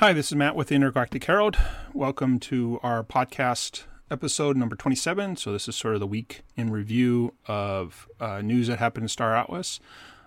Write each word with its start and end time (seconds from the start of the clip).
Hi, 0.00 0.12
this 0.12 0.30
is 0.30 0.36
Matt 0.36 0.54
with 0.54 0.68
the 0.68 0.76
Intergalactic 0.76 1.24
Herald. 1.24 1.58
Welcome 1.92 2.38
to 2.38 2.78
our 2.84 3.02
podcast 3.02 3.82
episode 4.08 4.56
number 4.56 4.76
27. 4.76 5.34
So, 5.34 5.50
this 5.50 5.66
is 5.66 5.74
sort 5.74 5.94
of 5.94 6.00
the 6.00 6.06
week 6.06 6.42
in 6.54 6.70
review 6.70 7.34
of 7.48 8.06
uh, 8.20 8.40
news 8.40 8.68
that 8.68 8.78
happened 8.78 9.06
in 9.06 9.08
Star 9.08 9.34
Atlas. 9.34 9.80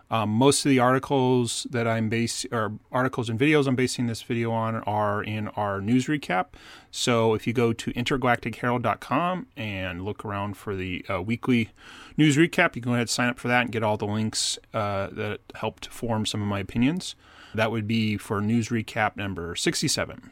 Um, 0.09 0.29
most 0.29 0.65
of 0.65 0.69
the 0.71 0.79
articles 0.79 1.65
that 1.69 1.87
I'm 1.87 2.09
basing, 2.09 2.53
or 2.53 2.73
articles 2.91 3.29
and 3.29 3.39
videos 3.39 3.65
I'm 3.65 3.77
basing 3.77 4.07
this 4.07 4.21
video 4.21 4.51
on, 4.51 4.75
are 4.83 5.23
in 5.23 5.47
our 5.47 5.79
news 5.79 6.07
recap. 6.07 6.47
So 6.91 7.33
if 7.33 7.47
you 7.47 7.53
go 7.53 7.71
to 7.71 7.93
intergalacticherald.com 7.93 9.47
and 9.55 10.03
look 10.03 10.25
around 10.25 10.57
for 10.57 10.75
the 10.75 11.05
uh, 11.09 11.21
weekly 11.21 11.69
news 12.17 12.35
recap, 12.35 12.75
you 12.75 12.81
can 12.81 12.89
go 12.89 12.91
ahead 12.91 13.03
and 13.03 13.09
sign 13.09 13.29
up 13.29 13.39
for 13.39 13.47
that 13.47 13.61
and 13.61 13.71
get 13.71 13.83
all 13.83 13.95
the 13.95 14.05
links 14.05 14.59
uh, 14.73 15.07
that 15.13 15.39
helped 15.55 15.87
form 15.87 16.25
some 16.25 16.41
of 16.41 16.47
my 16.49 16.59
opinions. 16.59 17.15
That 17.53 17.71
would 17.71 17.87
be 17.87 18.17
for 18.17 18.41
news 18.41 18.69
recap 18.69 19.15
number 19.15 19.55
67. 19.55 20.31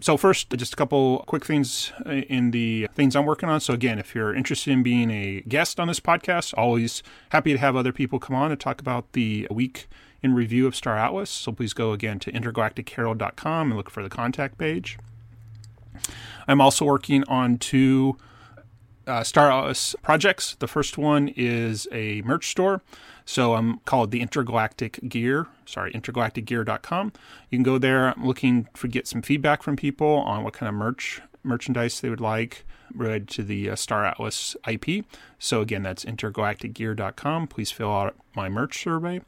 So, 0.00 0.16
first, 0.16 0.50
just 0.50 0.74
a 0.74 0.76
couple 0.76 1.24
quick 1.26 1.44
things 1.44 1.92
uh, 2.06 2.10
in 2.10 2.50
the 2.50 2.88
things 2.94 3.16
I'm 3.16 3.24
working 3.24 3.48
on. 3.48 3.60
So, 3.60 3.74
again, 3.74 3.98
if 3.98 4.14
you're 4.14 4.34
interested 4.34 4.72
in 4.72 4.82
being 4.82 5.10
a 5.10 5.40
guest 5.42 5.80
on 5.80 5.88
this 5.88 6.00
podcast, 6.00 6.54
always 6.56 7.02
happy 7.30 7.52
to 7.52 7.58
have 7.58 7.74
other 7.74 7.92
people 7.92 8.18
come 8.18 8.36
on 8.36 8.50
and 8.50 8.60
talk 8.60 8.80
about 8.80 9.12
the 9.12 9.48
week 9.50 9.88
in 10.22 10.34
review 10.34 10.66
of 10.66 10.76
Star 10.76 10.96
Atlas. 10.96 11.30
So, 11.30 11.52
please 11.52 11.72
go 11.72 11.92
again 11.92 12.18
to 12.20 12.32
intergalacticherald.com 12.32 13.68
and 13.68 13.76
look 13.76 13.90
for 13.90 14.02
the 14.02 14.10
contact 14.10 14.58
page. 14.58 14.98
I'm 16.46 16.60
also 16.60 16.84
working 16.84 17.24
on 17.24 17.58
two 17.58 18.16
uh, 19.08 19.24
Star 19.24 19.50
Atlas 19.50 19.96
projects. 20.02 20.54
The 20.58 20.68
first 20.68 20.98
one 20.98 21.32
is 21.36 21.88
a 21.90 22.22
merch 22.22 22.50
store. 22.50 22.82
So 23.24 23.54
I'm 23.54 23.78
called 23.80 24.10
the 24.10 24.20
Intergalactic 24.20 25.00
Gear. 25.08 25.48
Sorry, 25.66 25.92
intergalacticgear.com. 25.92 27.12
You 27.50 27.58
can 27.58 27.62
go 27.62 27.78
there. 27.78 28.14
I'm 28.14 28.26
looking 28.26 28.68
to 28.74 28.88
get 28.88 29.06
some 29.06 29.22
feedback 29.22 29.62
from 29.62 29.76
people 29.76 30.08
on 30.08 30.44
what 30.44 30.54
kind 30.54 30.68
of 30.68 30.74
merch 30.74 31.20
merchandise 31.42 32.00
they 32.00 32.10
would 32.10 32.20
like 32.20 32.64
related 32.94 33.28
to 33.28 33.42
the 33.42 33.70
uh, 33.70 33.76
Star 33.76 34.04
Atlas 34.04 34.56
IP. 34.66 35.04
So 35.38 35.60
again, 35.60 35.82
that's 35.82 36.04
intergalacticgear.com. 36.04 37.48
Please 37.48 37.70
fill 37.70 37.92
out 37.92 38.16
my 38.34 38.48
merch 38.48 38.82
survey. 38.82 39.20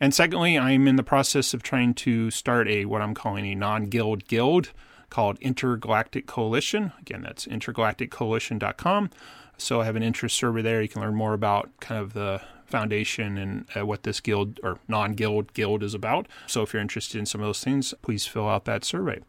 And 0.00 0.14
secondly, 0.14 0.58
I'm 0.58 0.86
in 0.86 0.96
the 0.96 1.02
process 1.02 1.54
of 1.54 1.62
trying 1.62 1.94
to 1.94 2.30
start 2.30 2.68
a 2.68 2.84
what 2.84 3.02
I'm 3.02 3.14
calling 3.14 3.46
a 3.46 3.54
non-guild 3.54 4.26
guild 4.28 4.72
called 5.10 5.38
Intergalactic 5.40 6.26
Coalition. 6.26 6.92
Again, 7.00 7.22
that's 7.22 7.46
intergalacticcoalition.com. 7.46 9.10
So 9.56 9.80
I 9.80 9.84
have 9.84 9.96
an 9.96 10.02
interest 10.02 10.36
survey 10.36 10.62
there. 10.62 10.82
You 10.82 10.88
can 10.88 11.02
learn 11.02 11.14
more 11.14 11.34
about 11.34 11.70
kind 11.80 12.00
of 12.00 12.12
the 12.12 12.40
foundation 12.66 13.38
and 13.38 13.66
uh, 13.76 13.84
what 13.84 14.02
this 14.02 14.20
guild 14.20 14.60
or 14.62 14.78
non-guild 14.88 15.52
guild 15.54 15.82
is 15.82 15.94
about. 15.94 16.26
So 16.46 16.62
if 16.62 16.72
you're 16.72 16.82
interested 16.82 17.18
in 17.18 17.26
some 17.26 17.40
of 17.40 17.46
those 17.46 17.64
things, 17.64 17.94
please 18.02 18.26
fill 18.26 18.48
out 18.48 18.66
that 18.66 18.84
survey. 18.84 19.20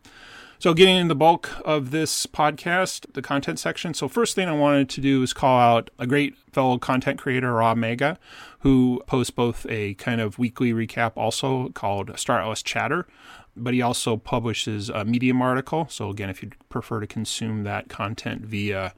So 0.62 0.74
getting 0.74 0.98
in 0.98 1.08
the 1.08 1.16
bulk 1.16 1.50
of 1.64 1.92
this 1.92 2.26
podcast, 2.26 3.14
the 3.14 3.22
content 3.22 3.60
section. 3.60 3.94
So 3.94 4.10
first 4.10 4.36
thing 4.36 4.50
I 4.50 4.52
wanted 4.52 4.90
to 4.90 5.00
do 5.00 5.24
is 5.24 5.32
call 5.32 5.58
out 5.58 5.90
a 5.98 6.06
great 6.06 6.36
fellow 6.52 6.78
content 6.78 7.18
creator, 7.18 7.54
Rahmega, 7.54 8.18
who 8.60 9.02
posts 9.08 9.32
both 9.32 9.66
a 9.70 9.94
kind 9.94 10.20
of 10.20 10.38
weekly 10.38 10.74
recap 10.74 11.14
also 11.16 11.70
called 11.70 12.12
Star 12.20 12.42
Atlas 12.42 12.62
Chatter, 12.62 13.08
but 13.56 13.74
he 13.74 13.82
also 13.82 14.18
publishes 14.18 14.90
a 14.90 15.06
Medium 15.06 15.42
article. 15.42 15.88
So 15.90 16.10
again, 16.10 16.30
if 16.30 16.44
you 16.44 16.52
prefer 16.68 17.00
to 17.00 17.08
consume 17.08 17.64
that 17.64 17.88
content 17.88 18.42
via 18.42 18.94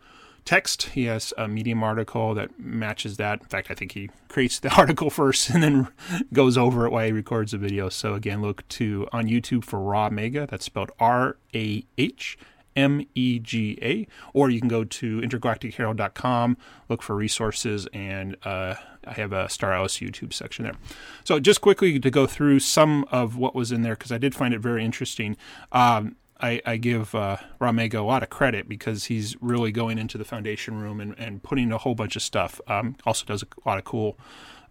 text. 0.46 0.84
He 0.84 1.06
has 1.06 1.34
a 1.38 1.48
Medium 1.48 1.84
article 1.84 2.34
that 2.36 2.60
matches 2.60 3.18
that. 3.18 3.42
In 3.42 3.48
fact, 3.48 3.72
I 3.72 3.74
think 3.74 3.94
he 3.94 4.10
creates 4.28 4.60
the 4.60 4.70
article 4.78 5.10
first 5.10 5.50
and 5.50 5.64
then 5.64 5.88
goes 6.34 6.58
over 6.58 6.86
it 6.86 6.92
while 6.92 7.06
he 7.06 7.12
records 7.12 7.52
the 7.52 7.58
video. 7.58 7.90
So 7.90 8.14
again, 8.14 8.42
look 8.42 8.68
to 8.70 9.08
on 9.12 9.26
YouTube 9.26 9.64
for 9.64 9.80
Rahmega. 9.80 10.50
That's 10.50 10.66
spelled 10.66 10.92
R 11.00 11.38
A 11.54 11.84
H 11.98 12.38
M 12.76 13.06
E 13.16 13.40
G 13.40 13.78
A, 13.82 14.08
or 14.34 14.50
you 14.50 14.60
can 14.60 14.70
go 14.70 14.84
to 14.84 15.22
intergalacticherald.com, 15.22 16.58
look 16.90 17.02
for 17.02 17.16
resources, 17.16 17.88
and 17.94 18.38
uh, 18.44 18.76
I 19.06 19.14
have 19.14 19.34
a 19.34 19.50
Star 19.50 19.74
Atlas 19.74 19.98
YouTube 19.98 20.34
section 20.34 20.64
there. 20.64 20.76
So, 21.24 21.40
just 21.40 21.62
quickly 21.62 22.00
to 22.00 22.12
go 22.12 22.28
through 22.28 22.60
some 22.60 23.06
of 23.12 23.36
what 23.36 23.56
was 23.56 23.72
in 23.72 23.82
there, 23.82 23.96
because 23.96 24.12
I 24.12 24.18
did 24.18 24.36
find 24.36 24.54
it 24.54 24.60
very 24.60 24.86
interesting. 24.86 25.36
Um, 25.72 26.16
I, 26.42 26.62
I 26.66 26.78
give 26.78 27.14
uh, 27.14 27.38
Rahmega 27.60 27.96
a 27.96 28.02
lot 28.02 28.24
of 28.24 28.30
credit 28.30 28.68
because 28.68 29.06
he's 29.06 29.36
really 29.42 29.72
going 29.72 29.98
into 29.98 30.18
the 30.18 30.26
foundation 30.26 30.80
room 30.80 31.00
and, 31.00 31.18
and 31.20 31.44
putting 31.44 31.72
a 31.72 31.78
whole 31.78 31.96
bunch 31.96 32.16
of 32.16 32.22
stuff. 32.22 32.60
Um, 32.68 32.96
also 33.06 33.26
does 33.26 33.44
a 33.44 33.70
lot 33.70 33.78
of 33.78 33.84
cool 33.84 34.18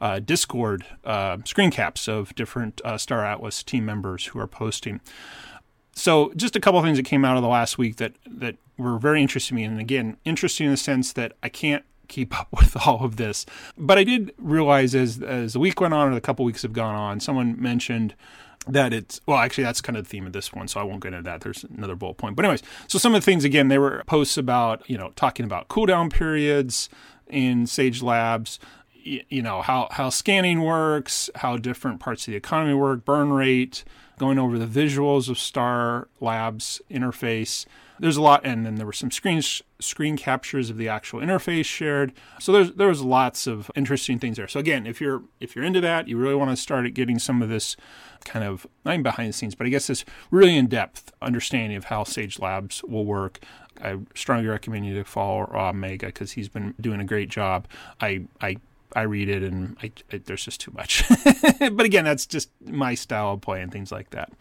uh, 0.00 0.18
Discord 0.18 0.84
uh, 1.04 1.38
screen 1.44 1.70
caps 1.70 2.08
of 2.08 2.34
different 2.34 2.80
uh, 2.84 2.98
Star 2.98 3.24
Atlas 3.24 3.62
team 3.62 3.84
members 3.84 4.26
who 4.26 4.38
are 4.38 4.46
posting. 4.46 5.00
So 5.92 6.32
just 6.34 6.56
a 6.56 6.60
couple 6.60 6.82
things 6.82 6.98
that 6.98 7.04
came 7.04 7.24
out 7.24 7.36
of 7.36 7.42
the 7.42 7.48
last 7.48 7.78
week 7.78 7.96
that 7.96 8.14
that 8.26 8.56
were 8.78 8.98
very 8.98 9.20
interesting 9.20 9.56
to 9.56 9.60
me, 9.62 9.64
and 9.64 9.78
again, 9.78 10.16
interesting 10.24 10.66
in 10.66 10.72
the 10.72 10.78
sense 10.78 11.12
that 11.12 11.32
I 11.42 11.48
can't 11.48 11.84
keep 12.08 12.38
up 12.40 12.48
with 12.52 12.76
all 12.86 13.04
of 13.04 13.16
this, 13.16 13.44
but 13.76 13.98
I 13.98 14.04
did 14.04 14.32
realize 14.38 14.94
as 14.94 15.20
as 15.20 15.52
the 15.52 15.60
week 15.60 15.80
went 15.80 15.94
on 15.94 16.08
or 16.08 16.14
the 16.14 16.20
couple 16.20 16.44
weeks 16.44 16.62
have 16.62 16.72
gone 16.72 16.94
on, 16.94 17.20
someone 17.20 17.60
mentioned 17.60 18.14
that 18.66 18.92
it's 18.92 19.20
well 19.26 19.38
actually 19.38 19.64
that's 19.64 19.80
kind 19.80 19.96
of 19.96 20.04
the 20.04 20.08
theme 20.08 20.26
of 20.26 20.32
this 20.32 20.52
one 20.52 20.68
so 20.68 20.78
i 20.78 20.82
won't 20.82 21.02
get 21.02 21.14
into 21.14 21.22
that. 21.22 21.40
There's 21.40 21.64
another 21.64 21.96
bullet 21.96 22.18
point. 22.18 22.36
But 22.36 22.44
anyways 22.44 22.62
so 22.88 22.98
some 22.98 23.14
of 23.14 23.22
the 23.22 23.24
things 23.24 23.44
again 23.44 23.68
they 23.68 23.78
were 23.78 24.02
posts 24.06 24.36
about 24.36 24.88
you 24.88 24.98
know 24.98 25.12
talking 25.16 25.44
about 25.44 25.68
cooldown 25.68 26.12
periods 26.12 26.88
in 27.28 27.66
sage 27.66 28.02
labs 28.02 28.58
you 29.02 29.42
know 29.42 29.62
how 29.62 29.88
how 29.92 30.10
scanning 30.10 30.62
works 30.62 31.30
how 31.36 31.56
different 31.56 32.00
parts 32.00 32.26
of 32.26 32.32
the 32.32 32.36
economy 32.36 32.74
work 32.74 33.04
burn 33.04 33.32
rate 33.32 33.84
going 34.18 34.38
over 34.38 34.58
the 34.58 34.66
visuals 34.66 35.28
of 35.30 35.38
star 35.38 36.08
labs 36.20 36.82
interface 36.90 37.64
there's 38.00 38.16
a 38.16 38.22
lot, 38.22 38.40
and 38.44 38.64
then 38.64 38.76
there 38.76 38.86
were 38.86 38.92
some 38.92 39.10
screen 39.10 39.42
screen 39.78 40.16
captures 40.16 40.70
of 40.70 40.78
the 40.78 40.88
actual 40.88 41.20
interface 41.20 41.66
shared. 41.66 42.12
So 42.40 42.50
there's 42.50 42.72
there 42.72 42.88
was 42.88 43.02
lots 43.02 43.46
of 43.46 43.70
interesting 43.76 44.18
things 44.18 44.38
there. 44.38 44.48
So 44.48 44.58
again, 44.58 44.86
if 44.86 45.00
you're 45.00 45.22
if 45.38 45.54
you're 45.54 45.64
into 45.64 45.82
that, 45.82 46.08
you 46.08 46.16
really 46.16 46.34
want 46.34 46.50
to 46.50 46.56
start 46.56 46.86
at 46.86 46.94
getting 46.94 47.18
some 47.18 47.42
of 47.42 47.50
this 47.50 47.76
kind 48.24 48.44
of 48.44 48.66
not 48.84 48.92
even 48.92 49.02
behind 49.02 49.28
the 49.28 49.32
scenes, 49.34 49.54
but 49.54 49.66
I 49.66 49.70
guess 49.70 49.86
this 49.86 50.04
really 50.30 50.56
in 50.56 50.66
depth 50.66 51.12
understanding 51.20 51.76
of 51.76 51.84
how 51.84 52.04
Sage 52.04 52.38
Labs 52.38 52.82
will 52.84 53.04
work. 53.04 53.40
I 53.82 53.98
strongly 54.14 54.48
recommend 54.48 54.86
you 54.86 54.94
to 54.94 55.04
follow 55.04 55.46
Rahmega 55.46 56.06
because 56.06 56.32
he's 56.32 56.48
been 56.48 56.74
doing 56.80 57.00
a 57.00 57.04
great 57.04 57.28
job. 57.28 57.68
I 58.00 58.22
I 58.40 58.56
I 58.96 59.02
read 59.02 59.28
it 59.28 59.42
and 59.42 59.76
I, 59.82 59.92
there's 60.24 60.44
just 60.44 60.60
too 60.60 60.72
much. 60.72 61.04
but 61.60 61.84
again, 61.84 62.04
that's 62.04 62.26
just 62.26 62.48
my 62.64 62.94
style 62.94 63.34
of 63.34 63.42
play 63.42 63.60
and 63.60 63.70
things 63.70 63.92
like 63.92 64.10
that. 64.10 64.32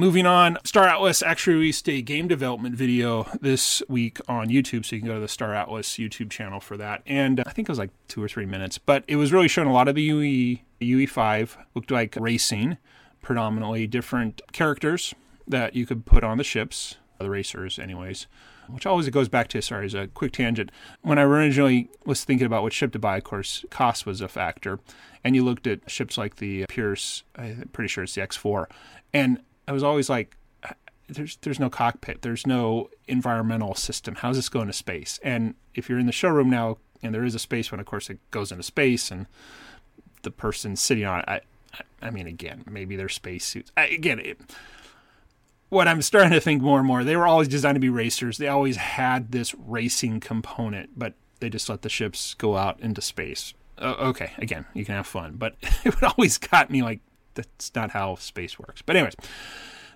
Moving 0.00 0.24
on, 0.24 0.56
Star 0.64 0.84
Atlas 0.84 1.20
actually 1.20 1.56
released 1.56 1.86
a 1.86 2.00
game 2.00 2.26
development 2.26 2.74
video 2.74 3.26
this 3.42 3.82
week 3.86 4.18
on 4.26 4.48
YouTube, 4.48 4.86
so 4.86 4.96
you 4.96 5.02
can 5.02 5.08
go 5.08 5.16
to 5.16 5.20
the 5.20 5.28
Star 5.28 5.54
Atlas 5.54 5.98
YouTube 5.98 6.30
channel 6.30 6.58
for 6.58 6.78
that. 6.78 7.02
And 7.04 7.40
uh, 7.40 7.42
I 7.46 7.52
think 7.52 7.68
it 7.68 7.72
was 7.72 7.78
like 7.78 7.90
two 8.08 8.22
or 8.22 8.26
three 8.26 8.46
minutes, 8.46 8.78
but 8.78 9.04
it 9.06 9.16
was 9.16 9.30
really 9.30 9.46
showing 9.46 9.68
a 9.68 9.74
lot 9.74 9.88
of 9.88 9.96
the 9.96 10.02
UE 10.04 10.60
UE5 10.80 11.54
looked 11.74 11.90
like 11.90 12.16
racing, 12.18 12.78
predominantly 13.20 13.86
different 13.86 14.40
characters 14.52 15.14
that 15.46 15.76
you 15.76 15.84
could 15.84 16.06
put 16.06 16.24
on 16.24 16.38
the 16.38 16.44
ships, 16.44 16.96
the 17.18 17.28
racers, 17.28 17.78
anyways. 17.78 18.26
Which 18.68 18.86
always 18.86 19.06
goes 19.10 19.28
back 19.28 19.48
to 19.48 19.60
sorry, 19.60 19.84
as 19.84 19.92
a 19.92 20.06
quick 20.06 20.32
tangent. 20.32 20.72
When 21.02 21.18
I 21.18 21.24
originally 21.24 21.90
was 22.06 22.24
thinking 22.24 22.46
about 22.46 22.62
what 22.62 22.72
ship 22.72 22.92
to 22.92 22.98
buy, 22.98 23.18
of 23.18 23.24
course, 23.24 23.66
cost 23.68 24.06
was 24.06 24.22
a 24.22 24.28
factor, 24.28 24.80
and 25.22 25.36
you 25.36 25.44
looked 25.44 25.66
at 25.66 25.90
ships 25.90 26.16
like 26.16 26.36
the 26.36 26.64
Pearce, 26.70 27.22
I'm 27.36 27.68
pretty 27.74 27.88
sure 27.88 28.04
it's 28.04 28.14
the 28.14 28.22
X4, 28.22 28.64
and 29.12 29.40
I 29.70 29.72
was 29.72 29.84
always 29.84 30.10
like, 30.10 30.36
there's 31.08 31.38
there's 31.42 31.60
no 31.60 31.70
cockpit, 31.70 32.22
there's 32.22 32.44
no 32.44 32.90
environmental 33.06 33.76
system. 33.76 34.16
How's 34.16 34.34
this 34.34 34.48
going 34.48 34.66
to 34.66 34.72
space? 34.72 35.20
And 35.22 35.54
if 35.76 35.88
you're 35.88 36.00
in 36.00 36.06
the 36.06 36.12
showroom 36.12 36.50
now, 36.50 36.78
and 37.04 37.14
there 37.14 37.22
is 37.22 37.36
a 37.36 37.38
space 37.38 37.70
when, 37.70 37.78
of 37.78 37.86
course, 37.86 38.10
it 38.10 38.18
goes 38.32 38.50
into 38.50 38.64
space, 38.64 39.12
and 39.12 39.26
the 40.22 40.32
person 40.32 40.74
sitting 40.74 41.04
on 41.04 41.20
it, 41.20 41.24
I, 41.28 41.40
I 42.02 42.10
mean, 42.10 42.26
again, 42.26 42.64
maybe 42.68 42.96
they're 42.96 43.08
spacesuits. 43.08 43.70
Again, 43.76 44.18
it, 44.18 44.40
what 45.68 45.86
I'm 45.86 46.02
starting 46.02 46.32
to 46.32 46.40
think 46.40 46.62
more 46.62 46.78
and 46.78 46.86
more, 46.88 47.04
they 47.04 47.14
were 47.14 47.28
always 47.28 47.46
designed 47.46 47.76
to 47.76 47.80
be 47.80 47.90
racers. 47.90 48.38
They 48.38 48.48
always 48.48 48.74
had 48.74 49.30
this 49.30 49.54
racing 49.54 50.18
component, 50.18 50.98
but 50.98 51.14
they 51.38 51.48
just 51.48 51.68
let 51.68 51.82
the 51.82 51.88
ships 51.88 52.34
go 52.34 52.56
out 52.56 52.80
into 52.80 53.02
space. 53.02 53.54
Uh, 53.78 53.94
okay, 54.00 54.32
again, 54.38 54.66
you 54.74 54.84
can 54.84 54.96
have 54.96 55.06
fun, 55.06 55.36
but 55.36 55.54
it 55.84 55.94
always 56.02 56.38
got 56.38 56.72
me 56.72 56.82
like, 56.82 56.98
that's 57.34 57.74
not 57.74 57.90
how 57.90 58.16
space 58.16 58.58
works. 58.58 58.82
But 58.82 58.96
anyways, 58.96 59.14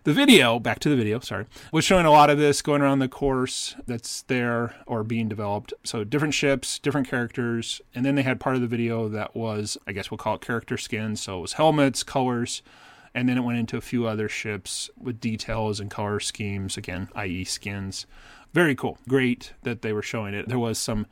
the 0.05 0.13
video, 0.13 0.59
back 0.59 0.81
to 0.81 0.91
the 0.91 0.97
video, 0.97 1.19
sorry, 1.21 1.47
was 1.73 1.83
showing 1.83 2.05
a 2.05 2.11
lot 2.11 2.29
of 2.29 2.37
this 2.37 2.61
going 2.61 2.83
around 2.83 2.99
the 2.99 3.09
course 3.09 3.75
that's 3.87 4.21
there 4.23 4.75
or 4.87 5.03
being 5.03 5.29
developed. 5.29 5.73
So 5.83 6.05
different 6.05 6.35
ships, 6.35 6.79
different 6.79 7.09
characters, 7.09 7.81
and 7.95 8.05
then 8.05 8.15
they 8.15 8.23
had 8.23 8.39
part 8.39 8.55
of 8.55 8.61
the 8.61 8.69
video 8.69 9.09
that 9.09 9.35
was, 9.35 9.79
I 9.87 9.93
guess 9.93 10.11
we'll 10.11 10.19
call 10.19 10.35
it 10.35 10.43
character 10.43 10.77
skins. 10.77 11.23
So 11.23 11.39
it 11.39 11.41
was 11.41 11.53
helmets, 11.55 12.03
colors, 12.03 12.61
and 13.15 13.29
then 13.29 13.39
it 13.39 13.43
went 13.45 13.59
into 13.59 13.79
a 13.79 13.81
few 13.81 14.07
other 14.07 14.29
ships 14.29 14.91
with 15.01 15.21
details 15.21 15.81
and 15.81 15.91
color 15.91 16.21
schemes, 16.21 16.77
again, 16.77 17.09
i.e., 17.15 17.45
skins. 17.45 18.05
Very 18.53 18.75
cool. 18.75 18.99
Great 19.09 19.55
that 19.63 19.81
they 19.81 19.95
were 19.95 20.03
showing 20.03 20.35
it. 20.35 20.49
There 20.49 20.59
was 20.59 20.79
some 20.79 21.07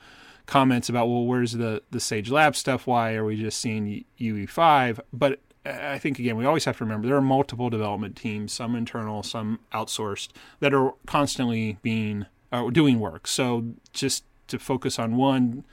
comments 0.45 0.91
about, 0.91 1.07
well, 1.07 1.25
where's 1.25 1.53
the, 1.53 1.83
the 1.91 2.01
Sage 2.01 2.31
Lab 2.31 2.55
stuff? 2.57 2.87
Why 2.87 3.15
are 3.15 3.25
we 3.25 3.41
just 3.41 3.59
seeing 3.59 4.05
UE5? 4.21 5.01
But 5.15 5.41
I 5.65 5.99
think 5.99 6.19
again 6.19 6.37
we 6.37 6.45
always 6.45 6.65
have 6.65 6.79
to 6.79 6.85
remember 6.85 7.07
there 7.07 7.17
are 7.17 7.21
multiple 7.21 7.71
development 7.71 8.17
teams, 8.17 8.53
some 8.53 8.75
internal, 8.75 9.23
some 9.23 9.61
outsourced, 9.73 10.29
that 10.61 10.75
are 10.75 10.95
constantly 11.07 11.79
being 11.83 12.27
uh, 12.51 12.71
doing 12.71 12.99
work. 13.01 13.27
So 13.27 13.67
just 13.93 14.25
to 14.49 14.59
focus 14.59 14.99
on 14.99 15.17
one, 15.17 15.65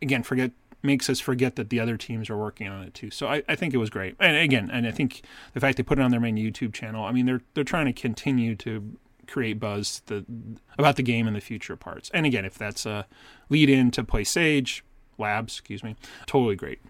again, 0.00 0.22
forget 0.22 0.52
makes 0.82 1.08
us 1.08 1.18
forget 1.18 1.56
that 1.56 1.70
the 1.70 1.80
other 1.80 1.96
teams 1.96 2.28
are 2.28 2.36
working 2.36 2.68
on 2.68 2.82
it 2.82 2.92
too. 2.92 3.10
So 3.10 3.26
I, 3.26 3.42
I 3.48 3.54
think 3.54 3.72
it 3.72 3.78
was 3.78 3.90
great. 3.90 4.16
And 4.20 4.36
again, 4.36 4.70
and 4.70 4.86
I 4.86 4.90
think 4.90 5.22
the 5.54 5.60
fact 5.60 5.78
they 5.78 5.82
put 5.82 5.98
it 5.98 6.02
on 6.02 6.10
their 6.10 6.20
main 6.20 6.36
YouTube 6.36 6.74
channel, 6.74 7.04
I 7.04 7.12
mean, 7.12 7.26
they're 7.26 7.42
they're 7.54 7.64
trying 7.64 7.86
to 7.86 7.92
continue 7.92 8.54
to 8.56 8.96
create 9.26 9.58
buzz 9.58 10.02
the, 10.06 10.24
about 10.78 10.96
the 10.96 11.02
game 11.02 11.26
and 11.26 11.34
the 11.34 11.40
future 11.40 11.76
parts. 11.76 12.10
And 12.12 12.26
again, 12.26 12.44
if 12.44 12.54
that's 12.54 12.84
a 12.84 13.06
lead 13.48 13.70
in 13.70 13.90
to 13.92 14.04
play 14.04 14.22
Sage 14.24 14.84
Labs, 15.18 15.54
excuse 15.54 15.82
me, 15.82 15.96
totally 16.26 16.56
great. 16.56 16.80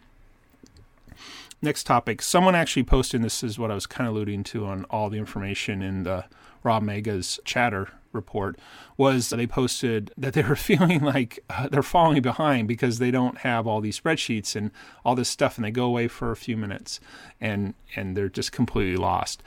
Next 1.64 1.84
topic. 1.84 2.20
Someone 2.20 2.54
actually 2.54 2.82
posted, 2.82 3.22
this 3.22 3.42
is 3.42 3.58
what 3.58 3.70
I 3.70 3.74
was 3.74 3.86
kind 3.86 4.06
of 4.06 4.14
alluding 4.14 4.44
to 4.44 4.66
on 4.66 4.84
all 4.90 5.08
the 5.08 5.16
information 5.16 5.80
in 5.80 6.02
the 6.02 6.26
Rahmega's 6.62 7.40
chatter 7.46 7.88
report, 8.12 8.58
was 8.98 9.30
they 9.30 9.46
posted 9.46 10.12
that 10.18 10.34
they 10.34 10.42
were 10.42 10.56
feeling 10.70 11.00
like 11.00 11.42
uh, 11.48 11.70
they're 11.70 11.82
falling 11.82 12.20
behind 12.20 12.68
because 12.68 12.98
they 12.98 13.10
don't 13.10 13.38
have 13.38 13.66
all 13.66 13.80
these 13.80 13.98
spreadsheets 13.98 14.54
and 14.54 14.72
all 15.06 15.14
this 15.14 15.30
stuff, 15.30 15.56
and 15.56 15.64
they 15.64 15.70
go 15.70 15.86
away 15.86 16.06
for 16.06 16.30
a 16.30 16.36
few 16.36 16.58
minutes 16.58 17.00
and 17.40 17.72
and 17.96 18.14
they're 18.14 18.28
just 18.28 18.52
completely 18.52 18.96
lost 18.96 19.42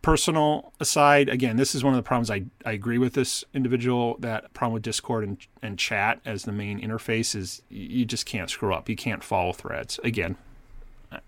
personal 0.00 0.72
aside, 0.80 1.28
again, 1.28 1.56
this 1.56 1.74
is 1.74 1.84
one 1.84 1.92
of 1.92 1.98
the 1.98 2.06
problems 2.06 2.30
I, 2.30 2.44
I 2.64 2.72
agree 2.72 2.96
with 2.96 3.12
this 3.12 3.44
individual. 3.52 4.16
That 4.20 4.54
problem 4.54 4.74
with 4.74 4.82
Discord 4.82 5.24
and, 5.24 5.36
and 5.60 5.78
chat 5.78 6.20
as 6.24 6.44
the 6.44 6.52
main 6.52 6.80
interface 6.80 7.34
is 7.34 7.60
you 7.68 8.06
just 8.06 8.24
can't 8.24 8.48
screw 8.48 8.72
up. 8.72 8.88
You 8.88 8.96
can't 8.96 9.22
follow 9.22 9.52
threads. 9.52 10.00
Again, 10.04 10.36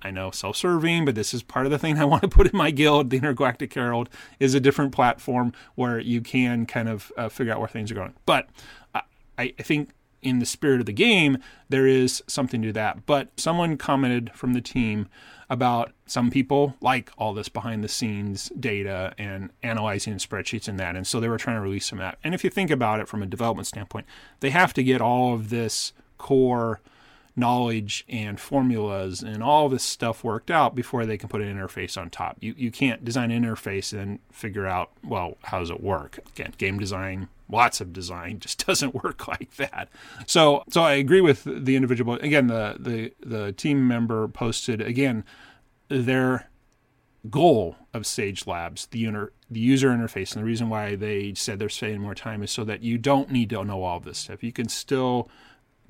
I 0.03 0.11
know 0.11 0.31
self 0.31 0.57
serving, 0.57 1.05
but 1.05 1.15
this 1.15 1.33
is 1.33 1.43
part 1.43 1.67
of 1.67 1.73
the 1.73 1.79
thing 1.79 1.99
I 1.99 2.05
want 2.05 2.23
to 2.23 2.29
put 2.29 2.47
in 2.47 2.57
my 2.57 2.71
guild. 2.71 3.11
The 3.11 3.17
Intergalactic 3.17 3.73
Herald 3.73 4.09
is 4.39 4.55
a 4.55 4.61
different 4.61 4.93
platform 4.93 5.53
where 5.75 5.99
you 5.99 6.21
can 6.21 6.67
kind 6.67 6.89
of 6.89 7.13
uh, 7.17 7.29
figure 7.29 7.53
out 7.53 7.61
where 7.61 7.69
things 7.69 7.91
are 7.91 7.95
going. 7.95 8.15
But 8.27 8.49
I, 8.95 9.03
I 9.39 9.63
think 9.63 9.91
in 10.23 10.39
the 10.39 10.47
spirit 10.47 10.81
of 10.81 10.87
the 10.87 10.93
game, 10.93 11.39
there 11.69 11.87
is 11.87 12.23
something 12.27 12.61
to 12.63 12.73
that. 12.73 13.07
But 13.07 13.29
someone 13.39 13.77
commented 13.77 14.31
from 14.35 14.53
the 14.53 14.61
team 14.61 15.09
about 15.49 15.93
some 16.07 16.31
people 16.31 16.77
like 16.81 17.11
all 17.19 17.35
this 17.35 17.49
behind 17.49 17.83
the 17.83 17.89
scenes 17.89 18.53
data 18.59 19.13
and 19.19 19.51
analyzing 19.63 20.15
spreadsheets 20.15 20.69
and 20.69 20.79
that. 20.79 20.95
And 20.95 21.07
so 21.07 21.19
they 21.19 21.29
were 21.29 21.39
trying 21.39 21.57
to 21.57 21.61
release 21.61 21.87
some 21.87 21.99
of 21.99 22.05
that. 22.05 22.19
And 22.23 22.35
if 22.35 22.45
you 22.45 22.51
think 22.51 22.71
about 22.71 23.01
it 23.01 23.09
from 23.09 23.23
a 23.23 23.27
development 23.27 23.67
standpoint, 23.67 24.07
they 24.41 24.51
have 24.51 24.73
to 24.75 24.83
get 24.83 25.01
all 25.01 25.35
of 25.35 25.49
this 25.51 25.93
core 26.19 26.81
knowledge 27.37 28.05
and 28.09 28.39
formulas 28.39 29.23
and 29.23 29.43
all 29.43 29.69
this 29.69 29.85
stuff 29.85 30.25
worked 30.25 30.51
out 30.51 30.75
before 30.75 31.07
they 31.07 31.17
can 31.17 31.29
put 31.29 31.41
an 31.41 31.57
interface 31.57 32.01
on 32.01 32.11
top. 32.11 32.37
You 32.41 32.55
you 32.57 32.71
can't 32.71 33.05
design 33.05 33.31
an 33.31 33.45
interface 33.45 33.99
and 33.99 34.19
figure 34.31 34.67
out, 34.67 34.91
well, 35.05 35.37
how 35.45 35.61
does 35.61 35.71
it 35.71 35.83
work? 35.83 36.19
Again, 36.35 36.55
game 36.59 36.79
design 36.79 37.29
lots 37.49 37.81
of 37.81 37.93
design 37.93 38.39
just 38.41 38.65
doesn't 38.67 38.95
work 38.95 39.27
like 39.29 39.57
that. 39.57 39.89
So 40.27 40.65
so 40.71 40.83
I 40.83 40.93
agree 40.93 41.21
with 41.21 41.45
the 41.45 41.77
individual. 41.77 42.15
Again, 42.15 42.47
the 42.47 42.77
the 42.79 43.13
the 43.21 43.53
team 43.53 43.87
member 43.87 44.29
posted 44.29 44.81
again 44.81 45.25
their 45.89 46.49
goal 47.29 47.77
of 47.93 48.07
Sage 48.07 48.47
Labs, 48.47 48.87
the 48.87 48.99
user 48.99 49.33
the 49.51 49.61
user 49.61 49.91
interface, 49.91 50.33
and 50.35 50.43
the 50.43 50.47
reason 50.47 50.69
why 50.69 50.95
they 50.95 51.35
said 51.35 51.59
they're 51.59 51.69
spending 51.69 52.01
more 52.01 52.15
time 52.15 52.43
is 52.43 52.51
so 52.51 52.65
that 52.65 52.83
you 52.83 52.99
don't 52.99 53.31
need 53.31 53.51
to 53.51 53.65
know 53.65 53.83
all 53.83 53.99
of 53.99 54.05
this 54.05 54.19
stuff. 54.19 54.43
You 54.43 54.53
can 54.53 54.69
still 54.69 55.29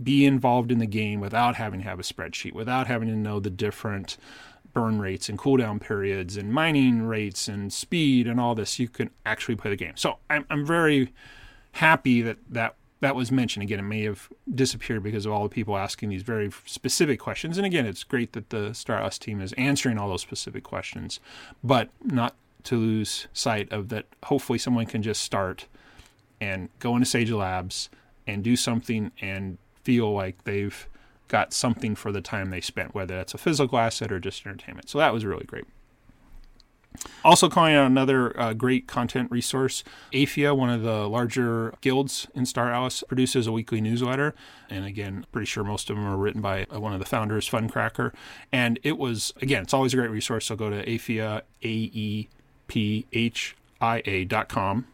be 0.03 0.25
involved 0.25 0.71
in 0.71 0.79
the 0.79 0.87
game 0.87 1.21
without 1.21 1.57
having 1.57 1.81
to 1.81 1.89
have 1.89 2.01
a 2.01 2.03
spreadsheet, 2.03 2.53
without 2.53 2.87
having 2.87 3.09
to 3.09 3.15
know 3.15 3.41
the 3.41 3.51
different 3.51 4.17
burn 4.73 5.01
rates 5.01 5.29
and 5.29 5.39
cooldown 5.39 5.81
periods 5.81 6.37
and 6.37 6.53
mining 6.53 7.03
rates 7.03 7.49
and 7.49 7.73
speed 7.73 8.27
and 8.27 8.41
all 8.41 8.55
this. 8.55 8.79
You 8.79 8.89
can 8.89 9.11
actually 9.27 9.57
play 9.57 9.71
the 9.71 9.77
game. 9.77 9.97
So 9.97 10.19
I'm, 10.29 10.45
I'm 10.51 10.65
very 10.65 11.13
happy 11.73 12.23
that 12.23 12.39
that 12.49 12.77
that 13.01 13.17
was 13.17 13.33
mentioned. 13.33 13.63
Again, 13.63 13.79
it 13.79 13.83
may 13.83 14.03
have 14.03 14.29
disappeared 14.55 15.03
because 15.03 15.25
of 15.25 15.33
all 15.33 15.43
the 15.43 15.49
people 15.49 15.77
asking 15.77 16.11
these 16.11 16.23
very 16.23 16.51
specific 16.67 17.19
questions. 17.19 17.57
And 17.57 17.67
again, 17.67 17.87
it's 17.87 18.05
great 18.05 18.33
that 18.35 18.51
the 18.51 18.75
Stardust 18.75 19.23
team 19.23 19.41
is 19.41 19.53
answering 19.55 19.99
all 19.99 20.11
those 20.11 20.21
specific 20.21 20.65
questions, 20.65 21.19
but 21.65 21.89
not 22.05 22.35
to 22.65 22.77
lose 22.77 23.27
sight 23.33 23.73
of 23.73 23.89
that. 23.89 24.05
Hopefully, 24.25 24.59
someone 24.59 24.87
can 24.87 25.03
just 25.03 25.23
start 25.23 25.67
and 26.41 26.69
go 26.79 26.95
into 26.95 27.07
Sage 27.07 27.31
Labs 27.31 27.89
and 28.27 28.45
do 28.45 28.55
something 28.55 29.11
and 29.21 29.59
feel 29.83 30.13
like 30.13 30.45
they've 30.45 30.89
got 31.29 31.53
something 31.53 31.95
for 31.95 32.13
the 32.13 32.21
time 32.21 32.51
they 32.51 32.61
spent, 32.61 32.95
whether 32.95 33.17
that's 33.17 33.35
a 33.35 33.39
physical 33.39 33.79
asset 33.79 34.11
or 34.11 34.19
just 34.19 34.45
entertainment. 34.45 34.89
So 34.89 34.99
that 34.99 35.15
was 35.15 35.25
really 35.25 35.45
great. 35.45 35.65
Also, 37.25 37.49
calling 37.49 37.75
out 37.75 37.87
another 37.87 38.39
uh, 38.39 38.53
great 38.53 38.89
content 38.89 39.31
resource, 39.31 39.85
Aephia, 40.13 40.57
one 40.57 40.71
of 40.71 40.83
the 40.83 41.09
larger 41.09 41.73
guilds 41.81 42.27
in 42.35 42.45
Star 42.45 42.73
Atlas, 42.73 43.05
produces 43.07 43.47
a 43.47 43.53
weekly 43.53 43.81
newsletter. 43.81 44.35
And 44.69 44.85
again, 44.85 45.25
pretty 45.31 45.47
sure 45.47 45.63
most 45.63 45.89
of 45.89 45.97
them 45.97 46.05
are 46.05 46.17
written 46.17 46.41
by 46.41 46.65
uh, 46.65 46.81
one 46.81 46.93
of 46.93 46.99
the 46.99 47.07
founders, 47.07 47.49
Funcracker. 47.49 48.13
And 48.51 48.81
it 48.83 48.99
was, 48.99 49.33
again, 49.41 49.63
it's 49.63 49.73
always 49.73 49.95
a 49.95 49.99
great 49.99 50.11
resource. 50.11 50.47
So 50.47 50.57
go 50.57 50.69
to 50.69 50.85
Aephia, 50.85 51.43
A 51.63 51.69
E 51.69 52.29
P 52.67 53.07
H 53.13 53.57
I 53.81 54.03
A 54.05 54.25
dot 54.25 54.49
com. 54.49 54.87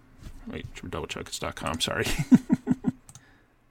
Wait, 0.46 0.66
double 0.88 1.06
check 1.06 1.28
it's 1.28 1.38
dot 1.38 1.56
com, 1.56 1.80
sorry. 1.80 2.06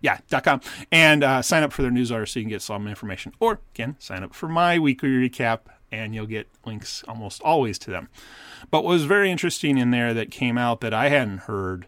yeah, 0.05 0.19
dot 0.29 0.43
com. 0.43 0.61
And 0.91 1.23
uh, 1.23 1.41
sign 1.41 1.63
up 1.63 1.73
for 1.73 1.81
their 1.81 1.91
newsletter 1.91 2.27
so 2.27 2.39
you 2.39 2.45
can 2.45 2.51
get 2.51 2.61
some 2.61 2.87
information. 2.87 3.33
Or, 3.39 3.59
again, 3.73 3.95
sign 3.99 4.23
up 4.23 4.35
for 4.35 4.47
my 4.47 4.77
weekly 4.77 5.09
recap 5.09 5.61
and 5.91 6.13
you'll 6.13 6.27
get 6.27 6.47
links 6.63 7.03
almost 7.07 7.41
always 7.41 7.79
to 7.79 7.89
them. 7.89 8.09
But 8.69 8.83
what 8.83 8.91
was 8.91 9.05
very 9.05 9.31
interesting 9.31 9.77
in 9.77 9.89
there 9.89 10.13
that 10.13 10.29
came 10.29 10.57
out 10.57 10.81
that 10.81 10.93
I 10.93 11.09
hadn't 11.09 11.39
heard 11.39 11.87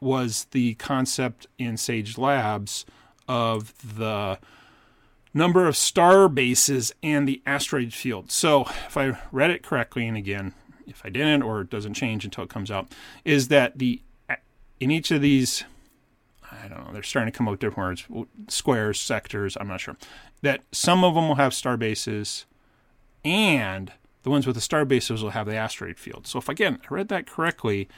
was 0.00 0.48
the 0.50 0.74
concept 0.74 1.46
in 1.56 1.76
Sage 1.76 2.18
Labs 2.18 2.84
of 3.28 3.72
the 3.98 4.38
number 5.32 5.66
of 5.66 5.76
star 5.76 6.28
bases 6.28 6.92
and 7.02 7.28
the 7.28 7.40
asteroid 7.46 7.92
field. 7.92 8.32
So, 8.32 8.62
if 8.86 8.96
I 8.96 9.18
read 9.32 9.50
it 9.50 9.62
correctly, 9.62 10.06
and 10.08 10.16
again, 10.16 10.54
if 10.86 11.02
I 11.04 11.08
didn't 11.08 11.42
or 11.42 11.62
it 11.62 11.70
doesn't 11.70 11.94
change 11.94 12.24
until 12.24 12.44
it 12.44 12.50
comes 12.50 12.70
out, 12.70 12.92
is 13.24 13.48
that 13.48 13.78
the 13.78 14.00
in 14.80 14.90
each 14.90 15.10
of 15.10 15.22
these 15.22 15.64
I 16.62 16.68
don't 16.68 16.86
know, 16.86 16.92
they're 16.92 17.02
starting 17.02 17.32
to 17.32 17.36
come 17.36 17.48
up 17.48 17.52
with 17.52 17.60
different 17.60 18.08
words, 18.08 18.28
squares, 18.48 19.00
sectors, 19.00 19.56
I'm 19.60 19.68
not 19.68 19.80
sure. 19.80 19.96
That 20.42 20.62
some 20.72 21.04
of 21.04 21.14
them 21.14 21.28
will 21.28 21.36
have 21.36 21.54
star 21.54 21.76
bases 21.76 22.46
and 23.24 23.92
the 24.22 24.30
ones 24.30 24.46
with 24.46 24.56
the 24.56 24.62
star 24.62 24.84
bases 24.84 25.22
will 25.22 25.30
have 25.30 25.46
the 25.46 25.56
asteroid 25.56 25.98
field. 25.98 26.26
So 26.26 26.38
if 26.38 26.48
again 26.48 26.80
I 26.82 26.94
read 26.94 27.08
that 27.08 27.26
correctly, 27.26 27.88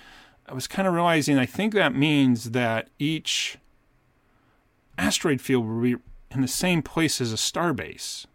I 0.48 0.54
was 0.54 0.66
kind 0.66 0.86
of 0.86 0.94
realizing 0.94 1.38
I 1.38 1.46
think 1.46 1.72
that 1.74 1.94
means 1.94 2.50
that 2.50 2.88
each 2.98 3.58
asteroid 4.98 5.40
field 5.40 5.66
will 5.66 5.80
be 5.80 5.96
in 6.30 6.42
the 6.42 6.48
same 6.48 6.82
place 6.82 7.20
as 7.20 7.32
a 7.32 7.36
star 7.36 7.72
base, 7.72 8.26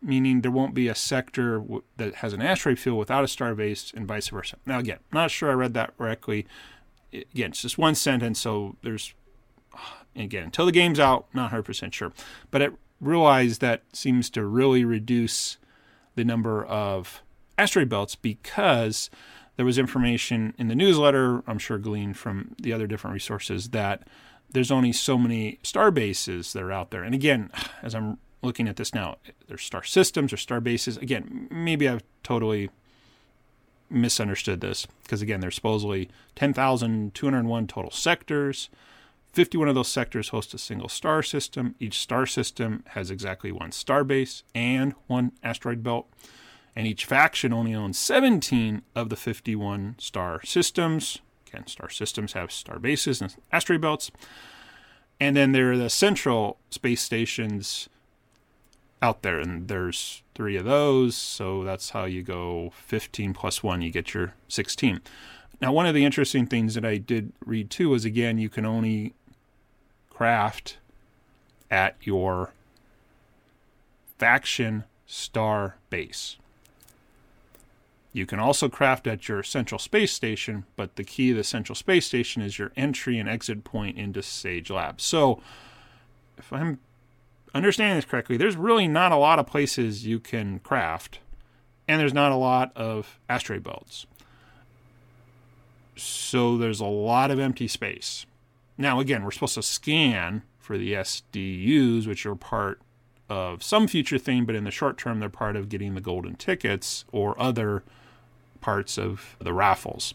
meaning 0.00 0.40
there 0.40 0.50
won't 0.50 0.74
be 0.74 0.88
a 0.88 0.94
sector 0.94 1.62
that 1.96 2.16
has 2.16 2.32
an 2.32 2.42
asteroid 2.42 2.78
field 2.78 2.98
without 2.98 3.24
a 3.24 3.28
star 3.28 3.54
base 3.54 3.92
and 3.94 4.06
vice 4.06 4.28
versa. 4.28 4.56
Now 4.66 4.78
again, 4.78 4.98
not 5.12 5.30
sure 5.30 5.50
I 5.50 5.54
read 5.54 5.74
that 5.74 5.96
correctly. 5.96 6.46
Again, 7.14 7.50
it's 7.50 7.62
just 7.62 7.78
one 7.78 7.94
sentence, 7.94 8.40
so 8.40 8.76
there's 8.82 9.14
again 10.16 10.44
until 10.44 10.66
the 10.66 10.72
game's 10.72 11.00
out, 11.00 11.26
not 11.32 11.52
100% 11.52 11.92
sure, 11.92 12.12
but 12.50 12.62
I 12.62 12.68
realized 13.00 13.60
that 13.60 13.82
seems 13.92 14.30
to 14.30 14.44
really 14.44 14.84
reduce 14.84 15.58
the 16.14 16.24
number 16.24 16.64
of 16.64 17.22
asteroid 17.58 17.88
belts 17.88 18.14
because 18.14 19.10
there 19.56 19.66
was 19.66 19.78
information 19.78 20.54
in 20.58 20.68
the 20.68 20.74
newsletter, 20.74 21.42
I'm 21.46 21.58
sure 21.58 21.78
gleaned 21.78 22.16
from 22.16 22.54
the 22.60 22.72
other 22.72 22.86
different 22.86 23.14
resources, 23.14 23.70
that 23.70 24.08
there's 24.50 24.70
only 24.70 24.92
so 24.92 25.18
many 25.18 25.58
star 25.62 25.90
bases 25.90 26.52
that 26.52 26.62
are 26.62 26.72
out 26.72 26.90
there. 26.90 27.02
And 27.02 27.14
again, 27.14 27.50
as 27.82 27.94
I'm 27.94 28.18
looking 28.42 28.68
at 28.68 28.76
this 28.76 28.94
now, 28.94 29.16
there's 29.48 29.62
star 29.62 29.82
systems 29.84 30.32
or 30.32 30.36
star 30.36 30.60
bases. 30.60 30.96
Again, 30.96 31.48
maybe 31.50 31.88
I've 31.88 32.02
totally 32.22 32.70
misunderstood 33.90 34.60
this 34.60 34.86
because 35.02 35.22
again, 35.22 35.40
there's 35.40 35.54
supposedly 35.54 36.08
10,201 36.36 37.66
total 37.66 37.90
sectors. 37.90 38.68
51 39.32 39.68
of 39.68 39.74
those 39.74 39.88
sectors 39.88 40.28
host 40.28 40.54
a 40.54 40.58
single 40.58 40.88
star 40.88 41.22
system. 41.22 41.74
Each 41.80 41.98
star 41.98 42.24
system 42.24 42.84
has 42.88 43.10
exactly 43.10 43.50
one 43.50 43.72
star 43.72 44.04
base 44.04 44.44
and 44.54 44.94
one 45.06 45.32
asteroid 45.42 45.82
belt. 45.82 46.08
And 46.76 46.86
each 46.86 47.04
faction 47.04 47.52
only 47.52 47.74
owns 47.74 47.98
17 47.98 48.82
of 48.94 49.08
the 49.08 49.16
51 49.16 49.96
star 49.98 50.44
systems. 50.44 51.18
Again, 51.48 51.66
star 51.66 51.88
systems 51.88 52.32
have 52.32 52.52
star 52.52 52.78
bases 52.78 53.20
and 53.20 53.34
asteroid 53.52 53.80
belts. 53.80 54.10
And 55.20 55.36
then 55.36 55.52
there 55.52 55.72
are 55.72 55.78
the 55.78 55.90
central 55.90 56.58
space 56.70 57.02
stations 57.02 57.88
out 59.04 59.20
there, 59.20 59.38
and 59.38 59.68
there's 59.68 60.22
three 60.34 60.56
of 60.56 60.64
those. 60.64 61.14
So 61.14 61.62
that's 61.62 61.90
how 61.90 62.06
you 62.06 62.22
go 62.22 62.72
15 62.74 63.34
plus 63.34 63.62
one, 63.62 63.82
you 63.82 63.90
get 63.90 64.14
your 64.14 64.32
16. 64.48 65.00
Now, 65.60 65.72
one 65.72 65.86
of 65.86 65.94
the 65.94 66.06
interesting 66.06 66.46
things 66.46 66.74
that 66.74 66.86
I 66.86 66.96
did 66.96 67.32
read 67.44 67.70
too 67.70 67.90
was 67.90 68.06
again, 68.06 68.38
you 68.38 68.48
can 68.48 68.64
only 68.64 69.12
craft 70.08 70.78
at 71.70 71.96
your 72.00 72.52
faction 74.16 74.84
star 75.06 75.76
base. 75.90 76.36
You 78.14 78.24
can 78.24 78.38
also 78.38 78.68
craft 78.68 79.06
at 79.06 79.28
your 79.28 79.42
central 79.42 79.78
space 79.78 80.12
station, 80.12 80.64
but 80.76 80.96
the 80.96 81.04
key 81.04 81.30
to 81.30 81.34
the 81.34 81.44
central 81.44 81.74
space 81.74 82.06
station 82.06 82.40
is 82.40 82.58
your 82.58 82.72
entry 82.76 83.18
and 83.18 83.28
exit 83.28 83.64
point 83.64 83.98
into 83.98 84.22
Sage 84.22 84.70
Labs. 84.70 85.04
So, 85.04 85.42
if 86.38 86.52
I'm 86.52 86.78
understanding 87.54 87.96
this 87.96 88.04
correctly, 88.04 88.36
there's 88.36 88.56
really 88.56 88.88
not 88.88 89.12
a 89.12 89.16
lot 89.16 89.38
of 89.38 89.46
places 89.46 90.06
you 90.06 90.18
can 90.18 90.58
craft, 90.58 91.20
and 91.86 92.00
there's 92.00 92.14
not 92.14 92.32
a 92.32 92.36
lot 92.36 92.72
of 92.76 93.18
asteroid 93.28 93.62
belts. 93.62 94.06
So, 95.96 96.58
there's 96.58 96.80
a 96.80 96.86
lot 96.86 97.30
of 97.30 97.38
empty 97.38 97.68
space. 97.68 98.26
Now, 98.76 98.98
again, 98.98 99.22
we're 99.22 99.30
supposed 99.30 99.54
to 99.54 99.62
scan 99.62 100.42
for 100.58 100.76
the 100.76 100.94
SDUs, 100.94 102.06
which 102.06 102.26
are 102.26 102.34
part 102.34 102.80
of 103.28 103.62
some 103.62 103.86
future 103.86 104.18
thing, 104.18 104.44
but 104.44 104.56
in 104.56 104.64
the 104.64 104.70
short 104.70 104.98
term, 104.98 105.20
they're 105.20 105.28
part 105.28 105.54
of 105.56 105.68
getting 105.68 105.94
the 105.94 106.00
golden 106.00 106.34
tickets 106.34 107.04
or 107.12 107.40
other 107.40 107.84
parts 108.60 108.98
of 108.98 109.36
the 109.38 109.52
raffles. 109.52 110.14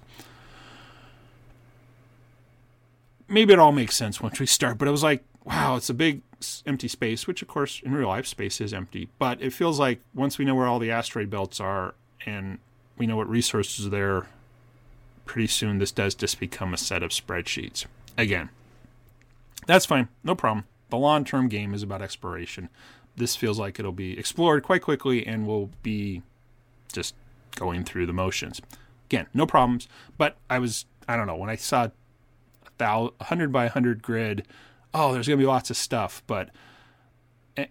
Maybe 3.28 3.54
it 3.54 3.60
all 3.60 3.72
makes 3.72 3.96
sense 3.96 4.20
once 4.20 4.40
we 4.40 4.46
start, 4.46 4.78
but 4.78 4.88
it 4.88 4.92
was 4.92 5.04
like, 5.04 5.24
wow, 5.46 5.76
it's 5.76 5.90
a 5.90 5.94
big 5.94 6.22
empty 6.66 6.88
space, 6.88 7.28
which 7.28 7.42
of 7.42 7.48
course 7.48 7.82
in 7.84 7.94
real 7.94 8.08
life 8.08 8.28
space 8.28 8.62
is 8.62 8.74
empty, 8.74 9.10
but 9.20 9.42
it 9.42 9.54
feels 9.54 9.80
like 9.80 10.00
once 10.14 10.38
we 10.38 10.46
know 10.46 10.56
where 10.56 10.68
all 10.68 10.80
the 10.80 10.92
asteroid 10.92 11.30
belts 11.30 11.60
are 11.60 11.96
and 12.26 12.60
we 12.98 13.08
know 13.08 13.18
what 13.18 13.30
resources 13.30 13.86
are 13.88 13.90
there, 13.90 14.28
pretty 15.26 15.48
soon 15.48 15.78
this 15.78 15.92
does 15.92 16.16
just 16.16 16.40
become 16.40 16.74
a 16.74 16.78
set 16.78 17.04
of 17.04 17.12
spreadsheets. 17.12 17.86
Again, 18.18 18.50
that's 19.68 19.86
fine, 19.86 20.08
no 20.24 20.36
problem. 20.36 20.66
The 20.90 20.98
long 20.98 21.24
term 21.24 21.50
game 21.50 21.74
is 21.74 21.84
about 21.84 22.02
exploration. 22.02 22.70
This 23.16 23.36
feels 23.36 23.60
like 23.60 23.80
it'll 23.80 23.92
be 23.92 24.18
explored 24.18 24.64
quite 24.64 24.82
quickly 24.82 25.26
and 25.26 25.46
we'll 25.46 25.70
be 25.84 26.24
just 26.92 27.14
going 27.56 27.84
through 27.84 28.06
the 28.06 28.14
motions. 28.14 28.62
Again, 29.08 29.28
no 29.34 29.46
problems. 29.46 29.88
But 30.18 30.38
I 30.50 30.60
was, 30.60 30.86
I 31.08 31.16
don't 31.16 31.28
know, 31.28 31.36
when 31.36 31.50
I 31.50 31.56
saw 31.56 31.90
a 32.80 33.12
100 33.20 33.52
by 33.52 33.66
100 33.66 34.02
grid, 34.02 34.48
oh, 34.94 35.14
there's 35.14 35.28
going 35.28 35.38
to 35.38 35.44
be 35.44 35.48
lots 35.48 35.70
of 35.70 35.78
stuff. 35.78 36.24
But, 36.28 36.50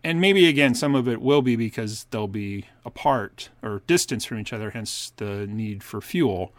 and 0.05 0.21
maybe 0.21 0.49
again, 0.49 0.75
some 0.75 0.95
of 0.95 1.09
it 1.09 1.21
will 1.21 1.43
be 1.43 1.57
because 1.57 2.07
they'll 2.11 2.29
be 2.29 2.67
apart 2.85 3.51
or 3.63 3.83
distance 3.87 4.25
from 4.25 4.39
each 4.39 4.53
other, 4.53 4.71
hence 4.71 5.13
the 5.17 5.47
need 5.47 5.83
for 5.83 6.01
fuel. 6.01 6.53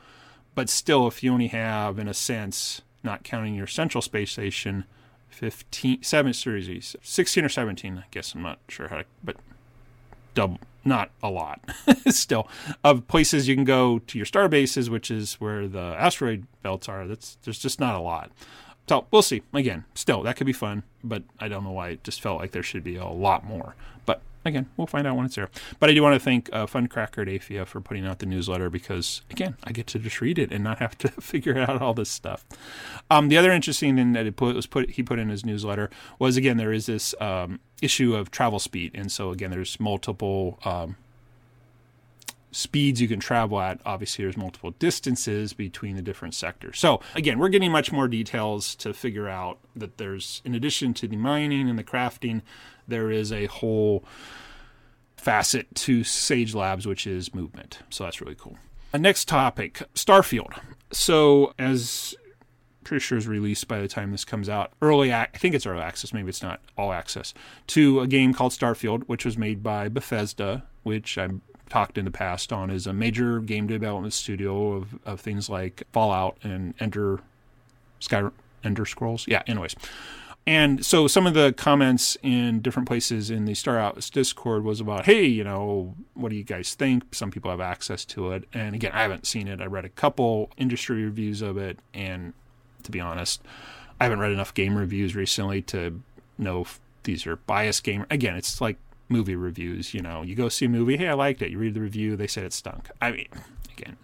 But 0.55 0.69
still, 0.69 1.07
if 1.07 1.23
you 1.23 1.31
only 1.31 1.47
have, 1.47 1.99
in 1.99 2.07
a 2.07 2.13
sense, 2.13 2.81
not 3.03 3.23
counting 3.23 3.55
your 3.55 3.67
central 3.67 4.01
space 4.01 4.31
station, 4.31 4.85
15, 5.29 6.03
7 6.03 6.33
series, 6.33 6.95
16 7.01 7.45
or 7.45 7.49
17, 7.49 7.97
I 7.99 8.03
guess 8.11 8.33
I'm 8.33 8.41
not 8.41 8.59
sure 8.67 8.89
how 8.89 8.97
to, 8.97 9.05
but 9.23 9.37
double, 10.33 10.59
not 10.83 11.11
a 11.21 11.29
lot 11.29 11.59
still 12.07 12.47
of 12.83 13.07
places 13.07 13.47
you 13.47 13.55
can 13.55 13.63
go 13.65 13.99
to 13.99 14.17
your 14.17 14.25
star 14.25 14.47
bases 14.47 14.89
which 14.89 15.11
is 15.11 15.33
where 15.35 15.67
the 15.67 15.79
asteroid 15.79 16.45
belts 16.63 16.87
are 16.87 17.07
that's 17.07 17.37
there's 17.43 17.59
just 17.59 17.79
not 17.79 17.95
a 17.95 17.99
lot 17.99 18.31
so 18.89 19.05
we'll 19.11 19.21
see. 19.21 19.41
Again 19.53 19.85
still 19.93 20.23
that 20.23 20.35
could 20.35 20.47
be 20.47 20.53
fun 20.53 20.83
but 21.03 21.23
i 21.39 21.47
don't 21.47 21.63
know 21.63 21.71
why 21.71 21.89
it 21.89 22.03
just 22.03 22.21
felt 22.21 22.39
like 22.39 22.51
there 22.51 22.63
should 22.63 22.83
be 22.83 22.95
a 22.95 23.07
lot 23.07 23.45
more. 23.45 23.75
But 24.05 24.21
again 24.43 24.67
we'll 24.75 24.87
find 24.87 25.07
out 25.07 25.15
when 25.15 25.25
it's 25.25 25.35
there. 25.35 25.49
But 25.79 25.89
i 25.89 25.93
do 25.93 26.03
want 26.03 26.15
to 26.15 26.19
thank 26.19 26.49
uh, 26.51 26.65
funcracker 26.65 27.21
at 27.21 27.27
Aephia 27.27 27.65
for 27.65 27.79
putting 27.79 28.05
out 28.05 28.19
the 28.19 28.25
newsletter 28.25 28.69
because 28.69 29.21
again 29.31 29.55
i 29.63 29.71
get 29.71 29.87
to 29.87 29.99
just 29.99 30.19
read 30.21 30.37
it 30.37 30.51
and 30.51 30.63
not 30.63 30.79
have 30.79 30.97
to 30.99 31.07
figure 31.21 31.57
out 31.57 31.81
all 31.81 31.93
this 31.93 32.09
stuff. 32.09 32.45
Um, 33.09 33.29
the 33.29 33.37
other 33.37 33.51
interesting 33.51 33.95
thing 33.95 34.13
that 34.13 34.35
put, 34.35 34.55
was 34.55 34.67
put 34.67 34.91
he 34.91 35.03
put 35.03 35.19
in 35.19 35.29
his 35.29 35.45
newsletter 35.45 35.89
was 36.17 36.35
again 36.35 36.57
there 36.57 36.73
is 36.73 36.87
this 36.87 37.15
um, 37.21 37.59
issue 37.81 38.15
of 38.15 38.31
travel 38.31 38.59
speed. 38.59 38.91
And 38.93 39.11
so, 39.11 39.31
again, 39.31 39.51
there's 39.51 39.79
multiple 39.79 40.59
um, 40.65 40.95
speeds 42.51 43.01
you 43.01 43.07
can 43.07 43.19
travel 43.19 43.59
at. 43.59 43.79
Obviously, 43.85 44.25
there's 44.25 44.37
multiple 44.37 44.71
distances 44.71 45.53
between 45.53 45.95
the 45.95 46.01
different 46.01 46.33
sectors. 46.33 46.79
So, 46.79 47.01
again, 47.15 47.39
we're 47.39 47.49
getting 47.49 47.71
much 47.71 47.91
more 47.91 48.07
details 48.07 48.75
to 48.75 48.93
figure 48.93 49.27
out 49.27 49.59
that 49.75 49.97
there's, 49.97 50.41
in 50.45 50.55
addition 50.55 50.93
to 50.95 51.07
the 51.07 51.15
mining 51.15 51.69
and 51.69 51.77
the 51.77 51.83
crafting, 51.83 52.41
there 52.87 53.11
is 53.11 53.31
a 53.31 53.45
whole 53.47 54.03
facet 55.15 55.73
to 55.75 56.03
Sage 56.03 56.55
Labs, 56.55 56.87
which 56.87 57.05
is 57.05 57.33
movement. 57.33 57.79
So, 57.89 58.03
that's 58.03 58.21
really 58.21 58.35
cool. 58.35 58.57
Uh, 58.93 58.97
next 58.97 59.27
topic 59.27 59.83
Starfield. 59.93 60.59
So, 60.91 61.53
as 61.59 62.15
pretty 62.83 63.03
sure 63.03 63.19
is 63.19 63.27
released 63.27 63.67
by 63.67 63.79
the 63.79 63.87
time 63.87 64.11
this 64.11 64.25
comes 64.25 64.49
out. 64.49 64.71
Early, 64.81 65.09
ac- 65.09 65.29
I 65.33 65.37
think 65.37 65.53
it's 65.53 65.67
early 65.67 65.81
access, 65.81 66.11
maybe 66.11 66.29
it's 66.29 66.41
not 66.41 66.59
all 66.75 66.91
access, 66.91 67.35
to 67.67 67.99
a 67.99 68.07
game 68.07 68.33
called 68.33 68.51
Starfield, 68.51 69.03
which 69.03 69.25
was 69.25 69.37
made 69.37 69.61
by 69.61 69.89
Bethesda, 69.89 70.63
which 70.81 71.15
I've 71.15 71.39
talked 71.69 71.97
in 71.97 72.05
the 72.05 72.11
past 72.11 72.51
on 72.51 72.69
is 72.69 72.87
a 72.87 72.93
major 72.93 73.39
game 73.39 73.67
development 73.67 74.13
studio 74.13 74.73
of, 74.73 74.99
of 75.05 75.19
things 75.19 75.49
like 75.49 75.83
Fallout 75.91 76.37
and 76.43 76.73
Ender 76.79 77.19
Sky 77.99 78.23
Elder 78.63 78.85
Scrolls. 78.85 79.25
Yeah, 79.27 79.43
anyways. 79.47 79.75
And 80.47 80.83
so 80.83 81.07
some 81.07 81.27
of 81.27 81.35
the 81.35 81.53
comments 81.53 82.17
in 82.23 82.61
different 82.61 82.87
places 82.87 83.29
in 83.29 83.45
the 83.45 83.53
Star 83.53 83.77
Atlas 83.77 84.09
Discord 84.09 84.63
was 84.63 84.79
about, 84.79 85.05
hey, 85.05 85.25
you 85.25 85.43
know, 85.43 85.93
what 86.15 86.29
do 86.29 86.35
you 86.35 86.43
guys 86.43 86.73
think? 86.73 87.13
Some 87.13 87.29
people 87.29 87.51
have 87.51 87.61
access 87.61 88.03
to 88.05 88.31
it. 88.31 88.45
And 88.53 88.73
again, 88.73 88.91
I 88.93 89.03
haven't 89.03 89.27
seen 89.27 89.47
it. 89.47 89.61
I 89.61 89.65
read 89.65 89.85
a 89.85 89.89
couple 89.89 90.49
industry 90.57 91.03
reviews 91.03 91.41
of 91.41 91.57
it, 91.57 91.79
and 91.93 92.33
to 92.83 92.91
be 92.91 92.99
honest. 92.99 93.43
I 93.99 94.05
haven't 94.05 94.19
read 94.19 94.31
enough 94.31 94.53
game 94.53 94.75
reviews 94.75 95.15
recently 95.15 95.61
to 95.63 96.01
know 96.37 96.61
if 96.61 96.79
these 97.03 97.27
are 97.27 97.35
biased 97.35 97.83
game. 97.83 98.05
Again, 98.09 98.35
it's 98.35 98.61
like 98.61 98.77
movie 99.09 99.35
reviews. 99.35 99.93
You 99.93 100.01
know, 100.01 100.21
you 100.21 100.35
go 100.35 100.49
see 100.49 100.65
a 100.65 100.69
movie, 100.69 100.97
hey, 100.97 101.07
I 101.07 101.13
liked 101.13 101.41
it. 101.41 101.51
You 101.51 101.57
read 101.57 101.73
the 101.73 101.81
review, 101.81 102.15
they 102.15 102.27
said 102.27 102.43
it 102.45 102.53
stunk. 102.53 102.89
I 103.01 103.11
mean, 103.11 103.27
again, 103.77 103.97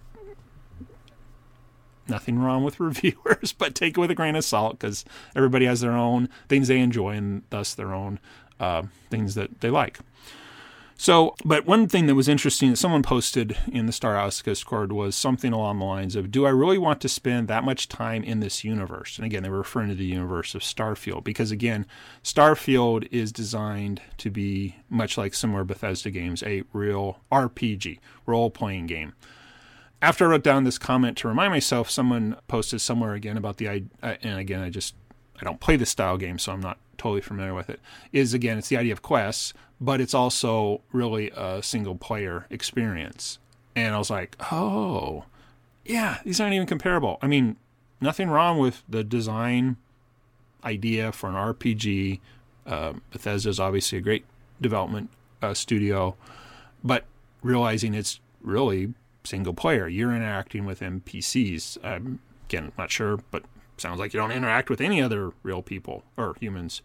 nothing 2.07 2.39
wrong 2.39 2.63
with 2.63 2.79
reviewers, 2.79 3.53
but 3.53 3.75
take 3.75 3.97
it 3.97 3.99
with 3.99 4.11
a 4.11 4.15
grain 4.15 4.35
of 4.35 4.43
salt 4.43 4.79
because 4.79 5.05
everybody 5.35 5.65
has 5.65 5.81
their 5.81 5.93
own 5.93 6.29
things 6.49 6.67
they 6.67 6.79
enjoy 6.79 7.11
and 7.11 7.43
thus 7.49 7.73
their 7.73 7.93
own 7.93 8.19
uh, 8.59 8.83
things 9.09 9.35
that 9.35 9.61
they 9.61 9.69
like. 9.69 9.99
So, 10.97 11.35
but 11.43 11.65
one 11.65 11.87
thing 11.89 12.07
that 12.07 12.15
was 12.15 12.29
interesting 12.29 12.69
that 12.69 12.77
someone 12.77 13.03
posted 13.03 13.57
in 13.67 13.85
the 13.85 13.91
Star 13.91 14.17
Atlas 14.17 14.41
Discord 14.41 14.93
was 14.93 15.15
something 15.15 15.51
along 15.51 15.79
the 15.79 15.85
lines 15.85 16.15
of, 16.15 16.31
Do 16.31 16.45
I 16.45 16.51
really 16.51 16.77
want 16.77 17.01
to 17.01 17.09
spend 17.09 17.49
that 17.49 17.65
much 17.65 17.89
time 17.89 18.23
in 18.23 18.39
this 18.39 18.63
universe? 18.63 19.17
And 19.17 19.25
again, 19.25 19.43
they 19.43 19.49
were 19.49 19.57
referring 19.57 19.89
to 19.89 19.95
the 19.95 20.05
universe 20.05 20.55
of 20.55 20.61
Starfield 20.61 21.25
because, 21.25 21.51
again, 21.51 21.85
Starfield 22.23 23.09
is 23.11 23.33
designed 23.33 24.01
to 24.19 24.29
be 24.29 24.77
much 24.89 25.17
like 25.17 25.33
similar 25.33 25.65
Bethesda 25.65 26.09
games, 26.11 26.41
a 26.43 26.63
real 26.71 27.19
RPG, 27.29 27.99
role 28.25 28.49
playing 28.49 28.87
game. 28.87 29.13
After 30.01 30.25
I 30.25 30.29
wrote 30.29 30.43
down 30.43 30.63
this 30.63 30.77
comment 30.77 31.17
to 31.17 31.27
remind 31.27 31.51
myself, 31.51 31.89
someone 31.89 32.37
posted 32.47 32.79
somewhere 32.79 33.15
again 33.15 33.35
about 33.35 33.57
the, 33.57 33.67
uh, 33.67 34.15
and 34.21 34.39
again, 34.39 34.61
I 34.61 34.69
just, 34.69 34.95
I 35.41 35.43
don't 35.43 35.59
play 35.59 35.75
this 35.75 35.89
style 35.89 36.17
game, 36.17 36.39
so 36.39 36.53
I'm 36.53 36.61
not 36.61 36.79
totally 36.97 37.21
familiar 37.21 37.53
with 37.53 37.69
it, 37.69 37.81
is 38.13 38.33
again, 38.33 38.57
it's 38.57 38.69
the 38.69 38.77
idea 38.77 38.93
of 38.93 39.01
quests, 39.01 39.53
but 39.79 40.01
it's 40.01 40.13
also 40.13 40.81
really 40.91 41.31
a 41.35 41.61
single 41.61 41.95
player 41.95 42.45
experience. 42.49 43.39
And 43.75 43.93
I 43.93 43.97
was 43.97 44.09
like, 44.09 44.35
oh, 44.51 45.25
yeah, 45.83 46.19
these 46.23 46.39
aren't 46.39 46.53
even 46.53 46.67
comparable. 46.67 47.17
I 47.21 47.27
mean, 47.27 47.57
nothing 47.99 48.29
wrong 48.29 48.57
with 48.57 48.83
the 48.87 49.03
design 49.03 49.77
idea 50.63 51.11
for 51.11 51.29
an 51.29 51.35
RPG. 51.35 52.19
Uh, 52.65 52.93
Bethesda 53.11 53.49
is 53.49 53.59
obviously 53.59 53.97
a 53.97 54.01
great 54.01 54.25
development 54.61 55.09
uh, 55.41 55.53
studio, 55.53 56.15
but 56.83 57.05
realizing 57.43 57.93
it's 57.93 58.19
really 58.41 58.93
single 59.23 59.53
player, 59.53 59.87
you're 59.87 60.15
interacting 60.15 60.65
with 60.65 60.79
NPCs. 60.79 61.77
I'm 61.83 62.19
again 62.47 62.71
not 62.77 62.91
sure, 62.91 63.19
but 63.31 63.43
sounds 63.77 63.99
like 63.99 64.13
you 64.13 64.19
don't 64.19 64.31
interact 64.31 64.69
with 64.69 64.81
any 64.81 65.01
other 65.01 65.31
real 65.43 65.61
people 65.61 66.03
or 66.17 66.35
humans. 66.39 66.81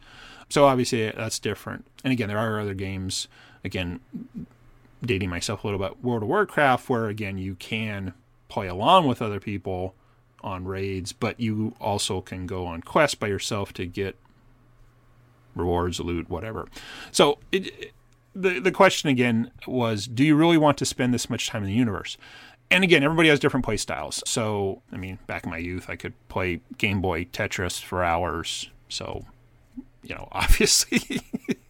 So 0.48 0.66
obviously 0.66 1.10
that's 1.10 1.38
different. 1.38 1.86
And 2.04 2.12
again, 2.12 2.28
there 2.28 2.38
are 2.38 2.60
other 2.60 2.74
games, 2.74 3.28
again, 3.64 4.00
dating 5.02 5.30
myself 5.30 5.64
a 5.64 5.66
little 5.66 5.80
bit, 5.80 6.02
World 6.02 6.22
of 6.22 6.28
Warcraft, 6.28 6.88
where 6.88 7.06
again, 7.06 7.38
you 7.38 7.54
can 7.54 8.14
play 8.48 8.66
along 8.66 9.06
with 9.06 9.22
other 9.22 9.40
people 9.40 9.94
on 10.42 10.64
raids, 10.64 11.12
but 11.12 11.38
you 11.38 11.74
also 11.80 12.20
can 12.20 12.46
go 12.46 12.66
on 12.66 12.80
quests 12.82 13.14
by 13.14 13.26
yourself 13.26 13.72
to 13.74 13.86
get 13.86 14.16
rewards, 15.54 16.00
loot, 16.00 16.28
whatever. 16.28 16.66
So 17.12 17.38
it, 17.52 17.92
the 18.34 18.60
the 18.60 18.72
question 18.72 19.08
again 19.08 19.50
was, 19.66 20.06
do 20.06 20.24
you 20.24 20.36
really 20.36 20.58
want 20.58 20.78
to 20.78 20.84
spend 20.84 21.12
this 21.12 21.28
much 21.28 21.48
time 21.48 21.62
in 21.62 21.68
the 21.68 21.74
universe? 21.74 22.16
And 22.70 22.84
again, 22.84 23.02
everybody 23.02 23.28
has 23.28 23.40
different 23.40 23.64
play 23.64 23.76
styles. 23.76 24.22
So, 24.26 24.82
I 24.92 24.96
mean, 24.96 25.18
back 25.26 25.44
in 25.44 25.50
my 25.50 25.58
youth, 25.58 25.90
I 25.90 25.96
could 25.96 26.14
play 26.28 26.60
Game 26.78 27.00
Boy 27.00 27.24
Tetris 27.24 27.82
for 27.82 28.04
hours. 28.04 28.70
So, 28.88 29.24
you 30.02 30.14
know, 30.14 30.28
obviously, 30.32 31.20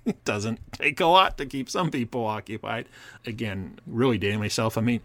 it 0.04 0.25
doesn't 0.25 0.61
take 0.73 1.00
a 1.00 1.07
lot 1.07 1.38
to 1.38 1.47
keep 1.47 1.71
some 1.71 1.90
people 1.90 2.26
occupied. 2.26 2.87
Again, 3.26 3.78
really 3.87 4.19
dating 4.19 4.40
myself. 4.40 4.76
I 4.76 4.83
mean, 4.83 5.00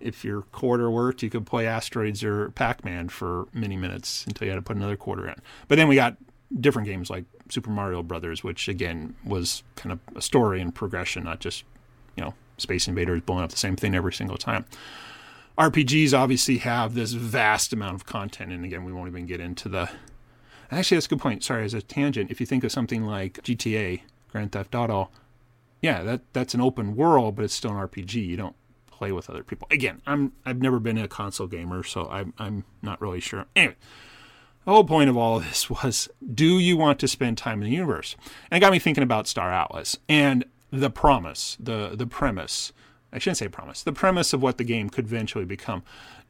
if 0.00 0.24
your 0.24 0.42
quarter 0.42 0.90
worked, 0.90 1.22
you 1.22 1.30
could 1.30 1.46
play 1.46 1.66
Asteroids 1.66 2.22
or 2.24 2.50
Pac 2.50 2.84
Man 2.84 3.08
for 3.08 3.46
many 3.52 3.76
minutes 3.76 4.24
until 4.26 4.46
you 4.46 4.50
had 4.52 4.56
to 4.56 4.62
put 4.62 4.76
another 4.76 4.96
quarter 4.96 5.28
in. 5.28 5.36
But 5.68 5.76
then 5.76 5.88
we 5.88 5.94
got 5.94 6.16
different 6.60 6.86
games 6.88 7.10
like 7.10 7.24
Super 7.48 7.70
Mario 7.70 8.02
Brothers, 8.02 8.42
which 8.42 8.68
again 8.68 9.14
was 9.24 9.62
kind 9.76 9.92
of 9.92 10.00
a 10.16 10.22
story 10.22 10.60
and 10.60 10.74
progression, 10.74 11.24
not 11.24 11.40
just 11.40 11.64
you 12.16 12.24
know, 12.24 12.34
Space 12.58 12.88
Invaders 12.88 13.22
blowing 13.22 13.44
up 13.44 13.50
the 13.50 13.56
same 13.56 13.76
thing 13.76 13.94
every 13.94 14.12
single 14.12 14.36
time. 14.36 14.64
RPGs 15.58 16.16
obviously 16.16 16.58
have 16.58 16.94
this 16.94 17.12
vast 17.12 17.72
amount 17.72 17.96
of 17.96 18.06
content, 18.06 18.52
and 18.52 18.64
again, 18.64 18.84
we 18.84 18.92
won't 18.92 19.08
even 19.08 19.26
get 19.26 19.40
into 19.40 19.68
the. 19.68 19.90
Actually, 20.70 20.96
that's 20.96 21.06
a 21.06 21.10
good 21.10 21.20
point. 21.20 21.42
Sorry, 21.42 21.64
as 21.64 21.74
a 21.74 21.82
tangent, 21.82 22.30
if 22.30 22.40
you 22.40 22.46
think 22.46 22.62
of 22.62 22.70
something 22.70 23.04
like 23.04 23.42
GTA, 23.42 24.02
Grand 24.30 24.52
Theft 24.52 24.74
Auto, 24.74 25.10
yeah, 25.82 26.02
that 26.04 26.20
that's 26.32 26.54
an 26.54 26.60
open 26.60 26.94
world, 26.94 27.34
but 27.34 27.44
it's 27.44 27.54
still 27.54 27.72
an 27.72 27.76
RPG. 27.76 28.14
You 28.14 28.36
don't 28.36 28.56
play 28.86 29.10
with 29.10 29.28
other 29.28 29.42
people. 29.42 29.66
Again, 29.70 30.00
I'm 30.06 30.32
I've 30.46 30.60
never 30.60 30.78
been 30.78 30.96
a 30.96 31.08
console 31.08 31.48
gamer, 31.48 31.82
so 31.82 32.08
I'm 32.08 32.34
I'm 32.38 32.64
not 32.80 33.00
really 33.00 33.20
sure. 33.20 33.46
Anyway, 33.56 33.76
the 34.64 34.70
whole 34.70 34.84
point 34.84 35.10
of 35.10 35.16
all 35.16 35.38
of 35.38 35.44
this 35.44 35.68
was 35.70 36.08
do 36.34 36.58
you 36.58 36.76
want 36.76 37.00
to 37.00 37.08
spend 37.08 37.36
time 37.36 37.62
in 37.62 37.68
the 37.68 37.74
universe? 37.74 38.14
And 38.50 38.58
it 38.58 38.60
got 38.60 38.72
me 38.72 38.78
thinking 38.78 39.02
about 39.02 39.26
Star 39.26 39.52
Atlas 39.52 39.96
and 40.08 40.44
the 40.70 40.90
promise, 40.90 41.56
the 41.58 41.96
the 41.96 42.06
premise. 42.06 42.72
I 43.12 43.18
shouldn't 43.18 43.38
say 43.38 43.48
promise. 43.48 43.82
The 43.82 43.92
premise 43.92 44.32
of 44.32 44.42
what 44.42 44.58
the 44.58 44.64
game 44.64 44.90
could 44.90 45.06
eventually 45.06 45.44
become 45.44 45.82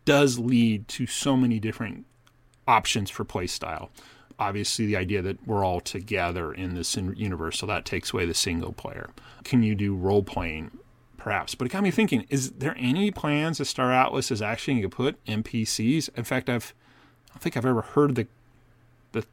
does 0.04 0.38
lead 0.38 0.88
to 0.88 1.06
so 1.06 1.36
many 1.36 1.58
different 1.58 2.06
options 2.66 3.10
for 3.10 3.24
playstyle. 3.24 3.88
Obviously, 4.38 4.86
the 4.86 4.96
idea 4.96 5.20
that 5.20 5.44
we're 5.46 5.64
all 5.64 5.80
together 5.80 6.52
in 6.52 6.74
this 6.74 6.96
universe, 6.96 7.58
so 7.58 7.66
that 7.66 7.84
takes 7.84 8.12
away 8.12 8.24
the 8.24 8.34
single 8.34 8.72
player. 8.72 9.10
Can 9.42 9.62
you 9.62 9.74
do 9.74 9.96
role 9.96 10.22
playing? 10.22 10.70
Perhaps, 11.16 11.56
but 11.56 11.66
it 11.66 11.70
got 11.70 11.82
me 11.82 11.90
thinking: 11.90 12.24
Is 12.28 12.52
there 12.52 12.76
any 12.78 13.10
plans 13.10 13.58
that 13.58 13.64
Star 13.64 13.92
Atlas 13.92 14.30
is 14.30 14.40
actually 14.40 14.74
going 14.74 14.82
to 14.90 14.96
put 14.96 15.24
NPCs? 15.24 16.10
In 16.16 16.22
fact, 16.22 16.48
I've 16.48 16.72
I 17.28 17.34
don't 17.34 17.42
think 17.42 17.56
I've 17.56 17.66
ever 17.66 17.82
heard 17.82 18.14
the, 18.14 18.28
the 19.10 19.26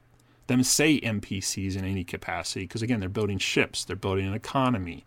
them 0.47 0.63
say 0.63 0.99
NPCs 0.99 1.77
in 1.77 1.85
any 1.85 2.03
capacity 2.03 2.65
because 2.65 2.81
again, 2.81 2.99
they're 2.99 3.07
building 3.07 3.37
ships, 3.37 3.85
they're 3.85 3.95
building 3.95 4.27
an 4.27 4.33
economy. 4.33 5.05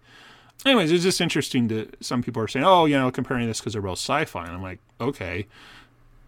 Anyways, 0.67 0.91
it's 0.91 1.05
just 1.05 1.21
interesting 1.21 1.69
to 1.69 1.89
some 2.01 2.23
people 2.23 2.43
are 2.43 2.49
saying, 2.49 2.67
oh, 2.67 2.85
you 2.85 2.97
know, 2.99 3.11
comparing 3.11 3.47
this 3.47 3.61
because 3.61 3.75
they're 3.75 3.83
both 3.83 3.99
sci-fi, 3.99 4.45
and 4.45 4.53
I'm 4.53 4.63
like, 4.63 4.81
okay. 5.01 5.47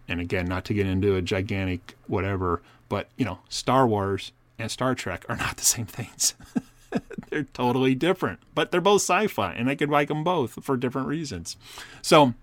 And 0.07 0.19
again, 0.19 0.45
not 0.45 0.65
to 0.65 0.73
get 0.73 0.87
into 0.87 1.15
a 1.15 1.21
gigantic 1.21 1.95
whatever, 2.07 2.61
but 2.89 3.07
you 3.17 3.25
know, 3.25 3.39
Star 3.49 3.87
Wars 3.87 4.31
and 4.57 4.71
Star 4.71 4.95
Trek 4.95 5.25
are 5.29 5.35
not 5.37 5.57
the 5.57 5.63
same 5.63 5.85
things. 5.85 6.33
they're 7.29 7.43
totally 7.43 7.95
different, 7.95 8.39
but 8.55 8.71
they're 8.71 8.81
both 8.81 9.01
sci-fi, 9.01 9.53
and 9.53 9.69
I 9.69 9.75
could 9.75 9.89
like 9.89 10.07
them 10.07 10.23
both 10.23 10.63
for 10.63 10.77
different 10.77 11.07
reasons. 11.07 11.57
So 12.01 12.33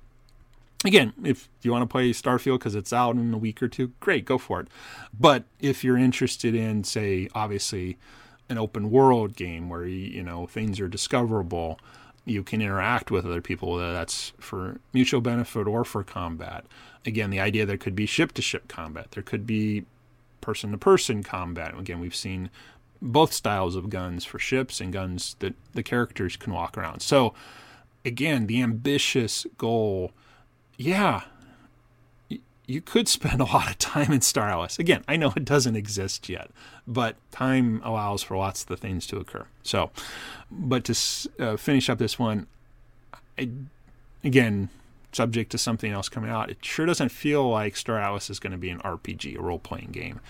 again, 0.85 1.12
if 1.25 1.49
you 1.62 1.73
want 1.73 1.83
to 1.83 1.87
play 1.87 2.11
Starfield 2.11 2.59
because 2.59 2.75
it's 2.75 2.92
out 2.92 3.16
in 3.16 3.33
a 3.33 3.38
week 3.38 3.62
or 3.62 3.68
two, 3.68 3.92
great, 4.00 4.25
go 4.25 4.38
for 4.38 4.61
it. 4.61 4.68
But 5.18 5.45
if 5.61 5.83
you're 5.83 5.99
interested 5.99 6.54
in, 6.54 6.85
say, 6.85 7.28
obviously, 7.35 7.97
an 8.49 8.59
open 8.59 8.90
world 8.90 9.37
game 9.37 9.69
where 9.69 9.85
you 9.85 10.23
know 10.23 10.47
things 10.47 10.81
are 10.81 10.88
discoverable, 10.88 11.78
you 12.25 12.43
can 12.43 12.61
interact 12.61 13.11
with 13.11 13.26
other 13.26 13.40
people, 13.40 13.73
whether 13.73 13.93
that's 13.93 14.33
for 14.38 14.81
mutual 14.93 15.21
benefit 15.21 15.67
or 15.67 15.85
for 15.85 16.05
combat. 16.05 16.64
Again, 17.07 17.31
the 17.31 17.40
idea 17.40 17.64
there 17.64 17.78
could 17.78 17.95
be 17.95 18.07
ship 18.07 18.33
to 18.33 18.43
ship 18.43 18.69
combat, 18.69 19.12
there 19.12 19.23
could 19.23 19.47
be 19.47 19.85
person 20.40 20.73
to 20.73 20.78
person 20.78 21.23
combat. 21.23 21.78
Again, 21.78 22.00
we've 22.00 22.14
seen 22.14 22.50
both 23.00 23.33
styles 23.33 23.76
of 23.76 23.90
guns 23.90 24.25
for 24.25 24.38
ships 24.38 24.81
and 24.81 24.93
guns 24.93 25.37
that 25.38 25.55
the 25.73 25.83
characters 25.83 26.37
can 26.37 26.52
walk 26.52 26.76
around. 26.76 27.00
So, 27.00 27.35
again, 28.05 28.47
the 28.47 28.61
ambitious 28.62 29.47
goal 29.57 30.12
yeah, 30.78 31.23
you 32.68 32.80
could 32.80 33.08
spend 33.08 33.40
a 33.40 33.44
lot 33.44 33.68
of 33.68 33.78
time 33.78 34.12
in 34.12 34.20
Star 34.20 34.48
Atlas. 34.48 34.78
Again, 34.78 35.02
I 35.08 35.16
know 35.16 35.32
it 35.34 35.44
doesn't 35.44 35.75
exist 35.75 36.28
yet, 36.28 36.50
but 36.87 37.16
time 37.32 37.80
allows 37.84 38.22
for 38.22 38.37
lots 38.37 38.62
of 38.62 38.68
the 38.68 38.76
things 38.76 39.06
to 39.08 39.16
occur. 39.16 39.46
So, 39.64 39.90
but 40.50 40.84
to 40.84 40.94
uh, 41.40 41.56
finish 41.56 41.90
up 41.90 41.98
this 41.98 42.18
one, 42.18 42.46
I, 43.37 43.48
again, 44.22 44.68
subject 45.12 45.50
to 45.52 45.58
something 45.58 45.90
else 45.90 46.08
coming 46.08 46.30
out, 46.30 46.50
it 46.50 46.58
sure 46.64 46.87
doesn't 46.87 47.08
feel 47.08 47.48
like 47.48 47.76
Star 47.76 47.98
Atlas 47.98 48.30
is 48.30 48.38
going 48.38 48.52
to 48.52 48.58
be 48.58 48.70
an 48.70 48.78
RPG, 48.80 49.36
a 49.36 49.43
role 49.43 49.58
playing 49.58 49.90
game. 49.90 50.21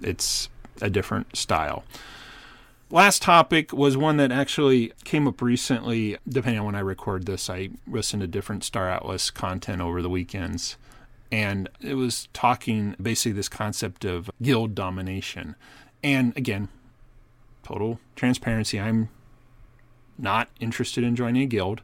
It's 0.00 0.48
a 0.80 0.88
different 0.88 1.36
style. 1.36 1.84
Last 2.90 3.20
topic 3.20 3.72
was 3.72 3.98
one 3.98 4.16
that 4.16 4.32
actually 4.32 4.92
came 5.04 5.28
up 5.28 5.42
recently. 5.42 6.16
Depending 6.26 6.60
on 6.60 6.66
when 6.66 6.74
I 6.74 6.80
record 6.80 7.26
this, 7.26 7.50
I 7.50 7.68
listen 7.86 8.20
to 8.20 8.26
different 8.26 8.64
Star 8.64 8.88
Atlas 8.88 9.30
content 9.30 9.82
over 9.82 10.00
the 10.00 10.08
weekends. 10.08 10.76
And 11.30 11.68
it 11.80 11.94
was 11.94 12.28
talking 12.32 12.96
basically 13.00 13.32
this 13.32 13.48
concept 13.48 14.04
of 14.04 14.30
guild 14.40 14.74
domination. 14.74 15.56
And 16.02 16.36
again, 16.36 16.68
total 17.62 18.00
transparency, 18.16 18.80
I'm 18.80 19.10
not 20.16 20.48
interested 20.58 21.04
in 21.04 21.16
joining 21.16 21.42
a 21.42 21.46
guild. 21.46 21.82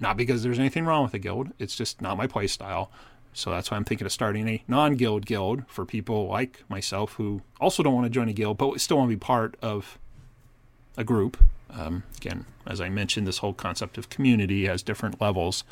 Not 0.00 0.16
because 0.16 0.42
there's 0.42 0.58
anything 0.58 0.84
wrong 0.84 1.04
with 1.04 1.14
a 1.14 1.18
guild, 1.18 1.50
it's 1.58 1.76
just 1.76 2.02
not 2.02 2.16
my 2.16 2.26
play 2.26 2.46
style. 2.46 2.90
So 3.32 3.50
that's 3.50 3.70
why 3.70 3.76
I'm 3.76 3.84
thinking 3.84 4.06
of 4.06 4.12
starting 4.12 4.48
a 4.48 4.62
non 4.68 4.94
guild 4.94 5.26
guild 5.26 5.64
for 5.66 5.84
people 5.84 6.28
like 6.28 6.62
myself 6.68 7.14
who 7.14 7.42
also 7.60 7.82
don't 7.82 7.94
want 7.94 8.06
to 8.06 8.10
join 8.10 8.28
a 8.28 8.32
guild, 8.32 8.58
but 8.58 8.80
still 8.80 8.98
want 8.98 9.10
to 9.10 9.16
be 9.16 9.20
part 9.20 9.56
of 9.60 9.98
a 10.96 11.04
group. 11.04 11.36
Um, 11.70 12.04
again, 12.16 12.46
as 12.66 12.80
I 12.80 12.88
mentioned, 12.88 13.26
this 13.26 13.38
whole 13.38 13.52
concept 13.52 13.98
of 13.98 14.08
community 14.08 14.66
has 14.66 14.82
different 14.82 15.20
levels. 15.20 15.64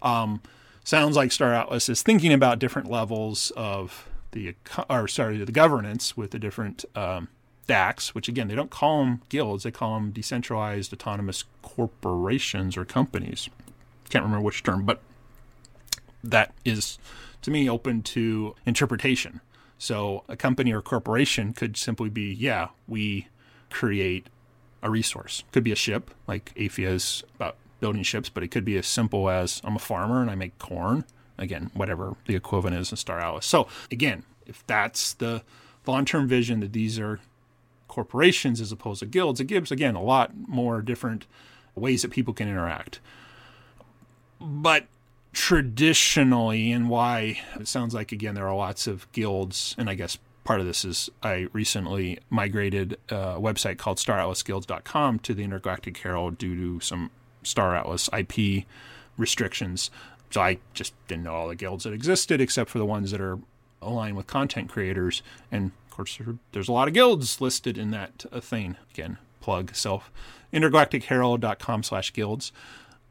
Um, 0.00 0.40
sounds 0.84 1.16
like 1.16 1.32
Star 1.32 1.52
Atlas 1.52 1.88
is 1.88 2.02
thinking 2.02 2.32
about 2.32 2.58
different 2.58 2.90
levels 2.90 3.52
of 3.56 4.08
the 4.32 4.54
or 4.88 5.08
sorry 5.08 5.42
the 5.44 5.52
governance 5.52 6.16
with 6.16 6.30
the 6.30 6.38
different 6.38 6.84
um, 6.94 7.28
DACs, 7.68 8.08
which 8.08 8.28
again 8.28 8.48
they 8.48 8.54
don't 8.54 8.70
call 8.70 9.04
them 9.04 9.22
guilds, 9.28 9.64
they 9.64 9.70
call 9.70 9.94
them 9.94 10.10
decentralized 10.10 10.92
autonomous 10.92 11.44
corporations 11.62 12.76
or 12.76 12.84
companies. 12.84 13.48
Can't 14.10 14.24
remember 14.24 14.44
which 14.44 14.62
term, 14.62 14.84
but 14.84 15.00
that 16.22 16.52
is 16.64 16.98
to 17.42 17.50
me 17.50 17.68
open 17.68 18.02
to 18.02 18.54
interpretation. 18.66 19.40
So 19.78 20.22
a 20.28 20.36
company 20.36 20.72
or 20.72 20.80
corporation 20.80 21.52
could 21.52 21.76
simply 21.76 22.08
be, 22.08 22.32
yeah, 22.32 22.68
we 22.86 23.26
create 23.68 24.28
a 24.82 24.90
resource. 24.90 25.42
Could 25.50 25.64
be 25.64 25.72
a 25.72 25.76
ship, 25.76 26.12
like 26.28 26.52
Aephia 26.54 26.90
is 26.90 27.24
about 27.34 27.56
building 27.82 28.02
ships, 28.02 28.30
but 28.30 28.42
it 28.42 28.48
could 28.48 28.64
be 28.64 28.78
as 28.78 28.86
simple 28.86 29.28
as 29.28 29.60
I'm 29.64 29.76
a 29.76 29.80
farmer 29.80 30.22
and 30.22 30.30
I 30.30 30.36
make 30.36 30.58
corn. 30.58 31.04
Again, 31.36 31.70
whatever 31.74 32.14
the 32.26 32.36
equivalent 32.36 32.76
is 32.76 32.90
in 32.90 32.96
Star 32.96 33.18
Atlas. 33.18 33.44
So 33.44 33.66
again, 33.90 34.22
if 34.46 34.64
that's 34.66 35.14
the 35.14 35.42
long-term 35.86 36.28
vision 36.28 36.60
that 36.60 36.72
these 36.72 36.98
are 36.98 37.18
corporations 37.88 38.60
as 38.60 38.70
opposed 38.70 39.00
to 39.00 39.06
guilds, 39.06 39.40
it 39.40 39.46
gives 39.46 39.70
again 39.72 39.96
a 39.96 40.02
lot 40.02 40.30
more 40.46 40.80
different 40.80 41.26
ways 41.74 42.02
that 42.02 42.12
people 42.12 42.32
can 42.32 42.48
interact. 42.48 43.00
But 44.40 44.86
traditionally, 45.32 46.70
and 46.70 46.88
why 46.88 47.40
it 47.58 47.66
sounds 47.66 47.94
like 47.94 48.12
again 48.12 48.34
there 48.34 48.46
are 48.46 48.56
lots 48.56 48.86
of 48.86 49.10
guilds, 49.12 49.74
and 49.76 49.90
I 49.90 49.94
guess 49.94 50.18
part 50.44 50.60
of 50.60 50.66
this 50.66 50.84
is 50.84 51.10
I 51.22 51.48
recently 51.52 52.18
migrated 52.30 52.98
a 53.08 53.40
website 53.40 53.78
called 53.78 53.98
StarAtlasGuilds.com 53.98 55.18
to 55.20 55.34
the 55.34 55.42
Intergalactic 55.42 55.96
Herald 55.98 56.38
due 56.38 56.54
to 56.54 56.80
some 56.80 57.10
Star 57.42 57.76
Atlas 57.76 58.08
IP 58.16 58.64
restrictions. 59.16 59.90
So 60.30 60.40
I 60.40 60.58
just 60.72 60.94
didn't 61.08 61.24
know 61.24 61.34
all 61.34 61.48
the 61.48 61.54
guilds 61.54 61.84
that 61.84 61.92
existed 61.92 62.40
except 62.40 62.70
for 62.70 62.78
the 62.78 62.86
ones 62.86 63.10
that 63.10 63.20
are 63.20 63.38
aligned 63.82 64.16
with 64.16 64.26
content 64.26 64.70
creators. 64.70 65.22
And 65.50 65.72
of 65.86 65.96
course, 65.96 66.18
there's 66.52 66.68
a 66.68 66.72
lot 66.72 66.88
of 66.88 66.94
guilds 66.94 67.40
listed 67.40 67.76
in 67.76 67.90
that 67.90 68.24
uh, 68.32 68.40
thing. 68.40 68.76
Again, 68.92 69.18
plug 69.40 69.74
self 69.74 70.10
intergalacticherald.com 70.52 71.82
slash 71.82 72.12
guilds. 72.12 72.52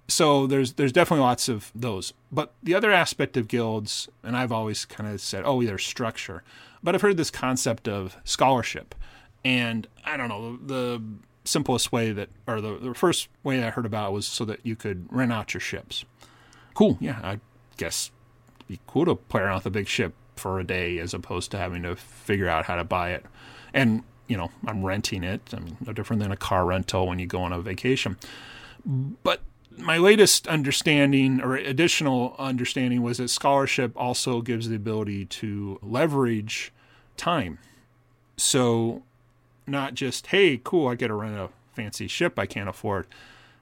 So 0.08 0.46
there's 0.46 0.74
there's 0.74 0.92
definitely 0.92 1.24
lots 1.24 1.48
of 1.48 1.72
those. 1.74 2.14
But 2.32 2.54
the 2.62 2.76
other 2.76 2.92
aspect 2.92 3.38
of 3.38 3.48
guilds, 3.48 4.10
and 4.24 4.36
I've 4.36 4.52
always 4.52 4.86
kind 4.86 5.10
of 5.12 5.22
said, 5.22 5.44
oh, 5.46 5.64
there's 5.64 5.86
structure. 5.86 6.44
But 6.84 6.96
I've 6.96 7.02
heard 7.02 7.18
this 7.18 7.32
concept 7.32 7.88
of 7.88 8.18
scholarship. 8.24 8.96
And 9.44 9.88
I 10.04 10.18
don't 10.18 10.30
know, 10.30 10.58
the 10.58 11.02
simplest 11.44 11.92
way 11.92 12.12
that, 12.12 12.30
or 12.48 12.62
the, 12.62 12.78
the 12.78 12.94
first 12.94 13.30
way 13.44 13.64
I 13.64 13.70
heard 13.70 13.86
about 13.86 14.14
was 14.14 14.26
so 14.28 14.46
that 14.46 14.60
you 14.64 14.76
could 14.76 15.08
rent 15.12 15.32
out 15.32 15.54
your 15.54 15.62
ships. 15.62 16.06
Cool. 16.74 16.98
Yeah, 17.00 17.20
I 17.24 17.40
guess 17.78 18.12
be 18.68 18.80
cool 18.88 19.06
to 19.06 19.16
play 19.16 19.42
around 19.42 19.56
with 19.56 19.66
a 19.66 19.72
big 19.72 19.88
ship 19.88 20.14
for 20.36 20.60
a 20.60 20.64
day 20.64 20.98
as 20.98 21.14
opposed 21.14 21.52
to 21.52 21.58
having 21.58 21.84
to 21.84 21.96
figure 21.96 22.48
out 22.48 22.66
how 22.66 22.76
to 22.76 22.84
buy 22.84 23.12
it. 23.12 23.26
And, 23.74 24.04
you 24.28 24.38
know, 24.38 24.50
I'm 24.66 24.84
renting 24.84 25.24
it. 25.24 25.42
I 25.54 25.60
mean, 25.60 25.78
no 25.86 25.92
different 25.92 26.22
than 26.22 26.32
a 26.32 26.38
car 26.38 26.66
rental 26.66 27.08
when 27.08 27.20
you 27.20 27.28
go 27.28 27.42
on 27.42 27.52
a 27.52 27.60
vacation. 27.60 28.18
But 28.86 29.42
my 29.78 29.98
latest 29.98 30.48
understanding 30.48 31.42
or 31.42 31.56
additional 31.56 32.36
understanding 32.40 33.02
was 33.02 33.18
that 33.18 33.30
scholarship 33.30 33.92
also 33.96 34.42
gives 34.42 34.70
the 34.70 34.76
ability 34.76 35.26
to 35.26 35.80
leverage 35.82 36.72
time. 37.18 37.60
So, 38.38 39.04
not 39.68 39.94
just, 39.94 40.28
hey, 40.28 40.60
cool, 40.64 40.88
I 40.88 40.96
get 40.96 41.08
to 41.08 41.14
rent 41.14 41.38
a 41.38 41.50
fancy 41.74 42.08
ship 42.08 42.38
I 42.38 42.46
can't 42.46 42.70
afford. 42.70 43.08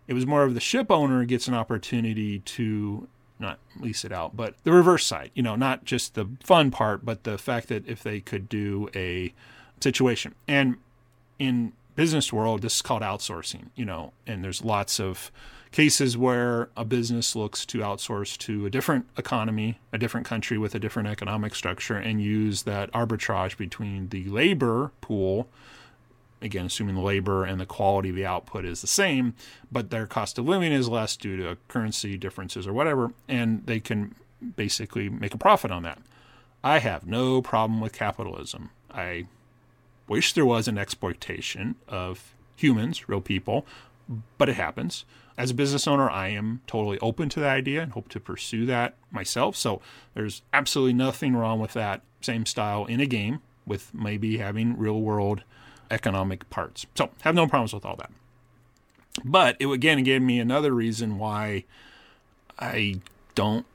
It 0.08 0.14
was 0.14 0.26
more 0.26 0.44
of 0.44 0.54
the 0.54 0.60
ship 0.60 0.90
owner 0.90 1.24
gets 1.26 1.48
an 1.48 1.54
opportunity 1.54 2.40
to 2.40 3.08
not 3.38 3.60
lease 3.80 4.04
it 4.04 4.12
out, 4.12 4.36
but 4.36 4.56
the 4.64 4.72
reverse 4.72 5.06
side, 5.06 5.32
you 5.34 5.44
know, 5.44 5.56
not 5.56 5.86
just 5.86 6.16
the 6.16 6.28
fun 6.44 6.72
part, 6.72 7.06
but 7.06 7.24
the 7.24 7.38
fact 7.38 7.70
that 7.70 7.88
if 7.88 8.04
they 8.04 8.20
could 8.20 8.50
do 8.50 8.90
a 8.96 9.34
situation. 9.80 10.36
And 10.48 10.78
in 11.38 11.74
business 11.96 12.34
world, 12.34 12.62
this 12.62 12.76
is 12.76 12.82
called 12.82 13.02
outsourcing, 13.02 13.70
you 13.76 13.86
know, 13.86 14.14
and 14.28 14.44
there's 14.44 14.64
lots 14.64 15.00
of 15.00 15.32
cases 15.72 16.18
where 16.18 16.70
a 16.76 16.84
business 16.84 17.36
looks 17.36 17.66
to 17.68 17.80
outsource 17.80 18.38
to 18.40 18.66
a 18.66 18.70
different 18.70 19.06
economy, 19.18 19.80
a 19.94 19.98
different 19.98 20.26
country 20.26 20.58
with 20.58 20.74
a 20.76 20.80
different 20.80 21.08
economic 21.08 21.54
structure, 21.54 21.96
and 21.96 22.22
use 22.22 22.64
that 22.64 22.92
arbitrage 22.92 23.56
between 23.56 24.10
the 24.10 24.26
labor 24.26 24.92
pool. 25.00 25.48
Again, 26.42 26.68
assuming 26.68 26.96
the 26.96 27.02
labor 27.02 27.44
and 27.44 27.60
the 27.60 27.66
quality 27.66 28.10
of 28.10 28.16
the 28.16 28.26
output 28.26 28.66
is 28.66 28.82
the 28.82 28.88
same, 28.88 29.34
but 29.72 29.90
their 29.90 30.08
cost 30.08 30.38
of 30.38 30.48
living 30.48 30.72
is 30.72 30.88
less 30.88 31.18
due 31.18 31.38
to 31.38 31.58
currency 31.68 32.18
differences 32.18 32.66
or 32.66 32.74
whatever, 32.74 33.12
and 33.28 33.66
they 33.66 33.80
can 33.80 34.16
basically 34.56 35.10
make 35.10 35.34
a 35.34 35.38
profit 35.38 35.72
on 35.72 35.84
that. 35.84 36.00
I 36.64 36.80
have 36.80 37.06
no 37.06 37.42
problem 37.42 37.82
with 37.82 37.94
capitalism. 37.94 38.70
I 38.92 39.28
wish 40.08 40.34
there 40.34 40.46
was 40.46 40.68
an 40.68 40.78
exploitation 40.78 41.76
of 41.88 42.34
humans, 42.56 43.08
real 43.08 43.22
people, 43.22 43.66
but 44.38 44.50
it 44.50 44.56
happens. 44.56 45.06
As 45.38 45.52
a 45.52 45.56
business 45.56 45.88
owner, 45.88 46.10
I 46.10 46.30
am 46.30 46.62
totally 46.68 47.00
open 47.00 47.30
to 47.30 47.40
that 47.40 47.56
idea 47.56 47.82
and 47.82 47.94
hope 47.94 48.10
to 48.10 48.20
pursue 48.20 48.66
that 48.66 48.96
myself. 49.12 49.56
So 49.56 49.82
there's 50.14 50.42
absolutely 50.52 50.94
nothing 50.94 51.36
wrong 51.36 51.60
with 51.60 51.74
that 51.74 52.02
same 52.20 52.46
style 52.46 52.86
in 52.86 53.00
a 53.00 53.06
game 53.06 53.40
with 53.66 53.94
maybe 53.94 54.38
having 54.38 54.78
real 54.78 55.00
world 55.00 55.44
economic 55.92 56.50
parts. 56.50 56.86
So 56.96 57.10
have 57.22 57.36
no 57.36 57.48
problems 57.48 57.74
with 57.74 57.86
all 57.86 57.96
that. 57.98 58.12
But 59.24 59.58
it 59.60 59.68
again 59.68 60.04
gave 60.04 60.22
me 60.22 60.40
another 60.40 60.72
reason 60.72 61.18
why 61.18 61.66
I 62.58 63.02
don't 63.36 63.66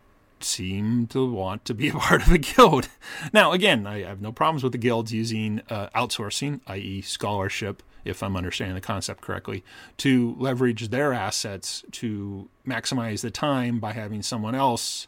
seem 0.41 1.07
to 1.09 1.31
want 1.31 1.65
to 1.65 1.75
be 1.75 1.89
a 1.89 1.93
part 1.95 2.27
of 2.27 2.33
a 2.33 2.39
guild. 2.39 2.89
Now, 3.33 3.53
again, 3.53 3.87
I 3.87 4.03
have 4.03 4.21
no 4.21 4.33
problems 4.33 4.63
with 4.63 4.73
the 4.73 4.79
guilds 4.79 5.13
using 5.13 5.63
uh, 5.69 5.89
outsourcing, 5.95 6.61
i.e., 6.67 7.01
scholarship, 7.03 7.83
if 8.05 8.23
I'm 8.23 8.37
understanding 8.37 8.75
the 8.75 8.81
concept 8.81 9.23
correctly, 9.23 9.65
to 9.99 10.37
leverage 10.39 10.89
their 10.89 11.13
assets 11.13 11.85
to 11.93 12.49
maximize 12.67 13.23
the 13.23 13.31
time 13.31 13.81
by 13.81 13.93
having 13.93 14.23
someone 14.23 14.55
else 14.55 15.07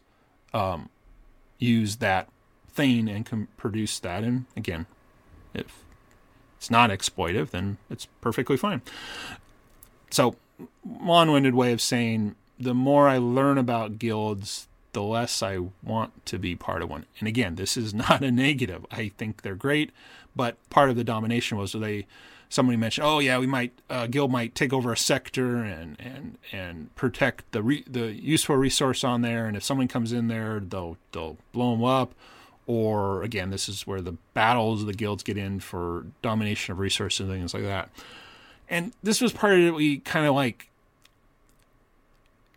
um, 0.55 0.88
use 1.59 1.97
that 1.97 2.29
thing 2.69 3.09
and 3.09 3.27
can 3.27 3.49
produce 3.57 3.99
that. 4.01 4.25
And 4.25 4.47
again, 4.57 4.87
if 5.55 5.85
it's 6.57 6.71
not 6.71 6.90
exploitive, 6.90 7.51
then 7.51 7.79
it's 7.90 8.07
perfectly 8.21 8.57
fine. 8.57 8.83
So, 10.11 10.37
long 11.01 11.31
winded 11.31 11.55
way 11.55 11.73
of 11.73 11.81
saying 11.81 12.35
the 12.59 12.75
more 12.75 13.09
I 13.09 13.19
learn 13.19 13.59
about 13.59 13.99
guilds, 13.99 14.69
the 14.92 15.03
less 15.03 15.42
I 15.42 15.59
want 15.83 16.25
to 16.27 16.38
be 16.38 16.57
part 16.57 16.81
of 16.83 16.88
one. 16.88 17.05
And 17.19 17.29
again, 17.29 17.57
this 17.57 17.77
is 17.77 17.92
not 17.95 18.23
a 18.23 18.31
negative. 18.31 18.87
I 18.90 19.09
think 19.16 19.42
they're 19.42 19.55
great, 19.55 19.90
but 20.35 20.57
part 20.71 20.90
of 20.90 20.97
the 20.97 21.05
domination 21.05 21.59
was 21.59 21.73
they 21.73 22.07
somebody 22.49 22.77
mentioned, 22.77 23.07
oh 23.07 23.19
yeah, 23.19 23.38
we 23.38 23.47
might 23.47 23.73
uh, 23.90 24.07
guild 24.07 24.31
might 24.31 24.55
take 24.55 24.73
over 24.73 24.92
a 24.92 24.97
sector 24.97 25.57
and 25.57 25.97
and 26.01 26.38
and 26.53 26.95
protect 26.95 27.51
the 27.53 27.62
re- 27.62 27.85
the 27.87 28.12
useful 28.12 28.57
resource 28.57 29.05
on 29.05 29.23
there, 29.23 29.47
and 29.47 29.57
if 29.57 29.62
someone 29.62 29.88
comes 29.88 30.12
in 30.12 30.29
there, 30.29 30.61
they'll 30.61 30.97
they'll 31.12 31.37
blow 31.53 31.73
them 31.73 31.85
up. 31.85 32.14
Or 32.66 33.22
again, 33.22 33.50
this 33.50 33.68
is 33.68 33.87
where 33.87 34.00
the 34.00 34.16
battles 34.35 34.81
of 34.81 34.87
the 34.87 34.92
guilds 34.92 35.22
get 35.22 35.38
in 35.38 35.61
for 35.61 36.07
domination 36.22 36.72
of 36.72 36.79
resources 36.79 37.20
and 37.20 37.31
things 37.31 37.55
like 37.55 37.62
that. 37.62 37.90
And 38.68 38.92
this 39.02 39.20
was 39.20 39.33
part 39.33 39.55
of 39.55 39.61
it. 39.61 39.74
We 39.74 39.98
kind 39.98 40.26
of 40.26 40.35
like 40.35 40.68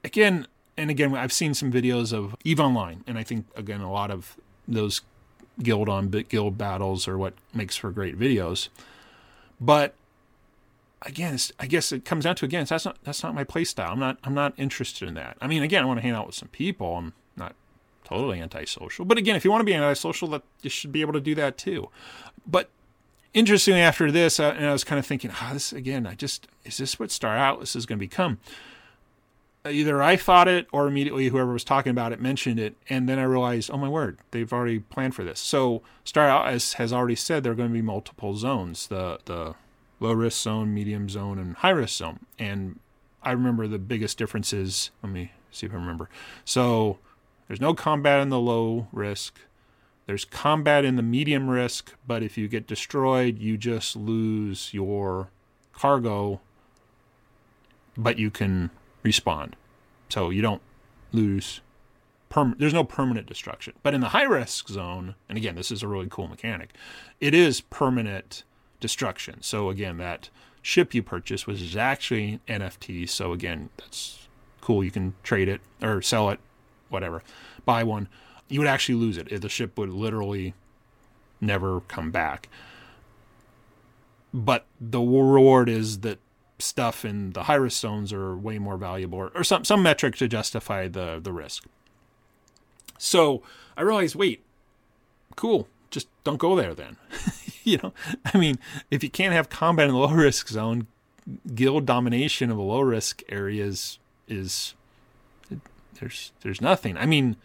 again 0.03 0.47
and 0.77 0.89
again, 0.89 1.13
I've 1.13 1.33
seen 1.33 1.53
some 1.53 1.71
videos 1.71 2.13
of 2.13 2.35
Eve 2.45 2.59
Online, 2.59 3.03
and 3.05 3.17
I 3.17 3.23
think 3.23 3.45
again 3.55 3.81
a 3.81 3.91
lot 3.91 4.11
of 4.11 4.37
those 4.67 5.01
guild 5.61 5.89
on 5.89 6.09
guild 6.09 6.57
battles 6.57 7.07
are 7.07 7.17
what 7.17 7.33
makes 7.53 7.75
for 7.75 7.91
great 7.91 8.17
videos. 8.17 8.69
But 9.59 9.93
again, 11.01 11.37
I 11.59 11.67
guess 11.67 11.91
it 11.91 12.05
comes 12.05 12.23
down 12.23 12.35
to 12.37 12.45
again, 12.45 12.65
that's 12.67 12.85
not 12.85 12.97
that's 13.03 13.23
not 13.23 13.35
my 13.35 13.43
play 13.43 13.65
style. 13.65 13.91
I'm 13.91 13.99
not 13.99 14.17
I'm 14.23 14.33
not 14.33 14.53
interested 14.57 15.07
in 15.07 15.15
that. 15.15 15.37
I 15.41 15.47
mean, 15.47 15.63
again, 15.63 15.83
I 15.83 15.85
want 15.85 15.97
to 15.97 16.01
hang 16.01 16.13
out 16.13 16.27
with 16.27 16.35
some 16.35 16.49
people. 16.49 17.01
Not 17.01 17.13
totally 18.09 18.41
antisocial, 18.41 19.05
but 19.05 19.17
again, 19.17 19.35
if 19.35 19.45
you 19.45 19.51
want 19.51 19.61
to 19.61 19.65
be 19.65 19.73
antisocial, 19.73 20.27
that 20.29 20.43
you 20.61 20.69
should 20.69 20.91
be 20.91 21.01
able 21.01 21.13
to 21.13 21.21
do 21.21 21.35
that 21.35 21.57
too. 21.57 21.89
But 22.45 22.69
interestingly, 23.33 23.81
after 23.81 24.11
this, 24.11 24.39
and 24.39 24.65
I 24.65 24.71
was 24.71 24.83
kind 24.83 24.99
of 24.99 25.05
thinking, 25.05 25.31
oh, 25.41 25.49
this 25.53 25.71
again, 25.71 26.05
I 26.05 26.15
just 26.15 26.47
is 26.65 26.77
this 26.77 26.99
what 26.99 27.11
Star 27.11 27.37
Atlas 27.37 27.75
is 27.75 27.85
going 27.85 27.99
to 27.99 28.05
become? 28.05 28.39
either 29.65 30.01
I 30.01 30.15
thought 30.15 30.47
it 30.47 30.67
or 30.71 30.87
immediately 30.87 31.27
whoever 31.27 31.51
was 31.51 31.63
talking 31.63 31.91
about 31.91 32.13
it 32.13 32.21
mentioned 32.21 32.59
it, 32.59 32.75
and 32.89 33.09
then 33.09 33.19
I 33.19 33.23
realized, 33.23 33.69
oh 33.71 33.77
my 33.77 33.89
word, 33.89 34.17
they've 34.31 34.51
already 34.51 34.79
planned 34.79 35.15
for 35.15 35.23
this. 35.23 35.39
So 35.39 35.81
Star 36.03 36.27
Atlas 36.29 36.73
has 36.73 36.93
already 36.93 37.15
said 37.15 37.43
there 37.43 37.51
are 37.51 37.55
going 37.55 37.69
to 37.69 37.73
be 37.73 37.81
multiple 37.81 38.35
zones: 38.35 38.87
the 38.87 39.19
the 39.25 39.55
low 39.99 40.13
risk 40.13 40.41
zone, 40.41 40.73
medium 40.73 41.09
zone, 41.09 41.39
and 41.39 41.55
high 41.57 41.71
risk 41.71 41.97
zone. 41.97 42.25
And 42.37 42.79
I 43.21 43.31
remember 43.31 43.67
the 43.67 43.79
biggest 43.79 44.17
differences. 44.17 44.91
Let 45.03 45.11
me 45.11 45.31
see 45.51 45.65
if 45.65 45.73
I 45.73 45.75
remember. 45.75 46.09
So 46.45 46.99
there's 47.49 47.59
no 47.59 47.73
combat 47.73 48.21
in 48.21 48.29
the 48.29 48.39
low 48.39 48.87
risk. 48.91 49.39
There's 50.05 50.23
combat 50.23 50.85
in 50.85 50.97
the 50.97 51.01
medium 51.01 51.49
risk, 51.49 51.95
but 52.05 52.21
if 52.21 52.37
you 52.37 52.47
get 52.47 52.67
destroyed, 52.67 53.39
you 53.39 53.57
just 53.57 53.95
lose 53.95 54.71
your 54.71 55.31
cargo, 55.73 56.41
but 57.97 58.19
you 58.19 58.29
can 58.29 58.69
respawn. 59.03 59.53
So 60.09 60.29
you 60.29 60.43
don't 60.43 60.61
lose. 61.11 61.61
Perm- 62.29 62.55
there's 62.59 62.73
no 62.73 62.83
permanent 62.83 63.25
destruction. 63.25 63.73
But 63.81 63.95
in 63.95 64.01
the 64.01 64.09
high 64.09 64.23
risk 64.23 64.67
zone, 64.67 65.15
and 65.27 65.35
again, 65.35 65.55
this 65.55 65.71
is 65.71 65.81
a 65.81 65.87
really 65.87 66.07
cool 66.07 66.27
mechanic, 66.27 66.69
it 67.19 67.33
is 67.33 67.61
permanent 67.61 68.43
destruction. 68.79 69.41
So 69.41 69.69
again, 69.69 69.97
that 69.97 70.29
ship 70.61 70.93
you 70.93 71.01
purchase 71.01 71.47
was 71.47 71.75
actually 71.75 72.39
an 72.47 72.61
NFT. 72.61 73.09
So 73.09 73.33
again, 73.33 73.69
that's 73.77 74.27
cool. 74.61 74.83
You 74.83 74.91
can 74.91 75.15
trade 75.23 75.49
it 75.49 75.61
or 75.81 76.03
sell 76.03 76.29
it, 76.29 76.39
whatever, 76.89 77.23
buy 77.65 77.83
one. 77.83 78.07
You 78.47 78.59
would 78.59 78.67
actually 78.67 78.95
lose 78.95 79.17
it. 79.17 79.41
The 79.41 79.49
ship 79.49 79.77
would 79.77 79.89
literally 79.89 80.53
never 81.39 81.81
come 81.81 82.11
back. 82.11 82.49
But 84.33 84.65
the 84.79 84.99
reward 84.99 85.69
is 85.69 85.99
that 85.99 86.19
stuff 86.59 87.05
in 87.05 87.31
the 87.31 87.43
high 87.43 87.55
risk 87.55 87.79
zones 87.79 88.11
are 88.11 88.35
way 88.35 88.59
more 88.59 88.77
valuable 88.77 89.17
or, 89.17 89.31
or 89.33 89.43
some 89.43 89.63
some 89.63 89.81
metric 89.81 90.15
to 90.17 90.27
justify 90.27 90.87
the 90.87 91.19
the 91.21 91.31
risk. 91.31 91.65
So 92.97 93.41
I 93.77 93.81
realized, 93.81 94.15
wait, 94.15 94.43
cool, 95.35 95.67
just 95.89 96.07
don't 96.23 96.37
go 96.37 96.55
there 96.55 96.73
then. 96.73 96.97
you 97.63 97.79
know, 97.81 97.93
I 98.25 98.37
mean, 98.37 98.59
if 98.91 99.03
you 99.03 99.09
can't 99.09 99.33
have 99.33 99.49
combat 99.49 99.87
in 99.87 99.93
the 99.93 99.99
low 99.99 100.11
risk 100.11 100.49
zone, 100.49 100.87
guild 101.55 101.85
domination 101.85 102.51
of 102.51 102.57
a 102.57 102.61
low 102.61 102.81
risk 102.81 103.23
areas 103.29 103.99
is 104.27 104.75
there's 105.99 106.31
there's 106.41 106.61
nothing. 106.61 106.97
I 106.97 107.05
mean, 107.05 107.35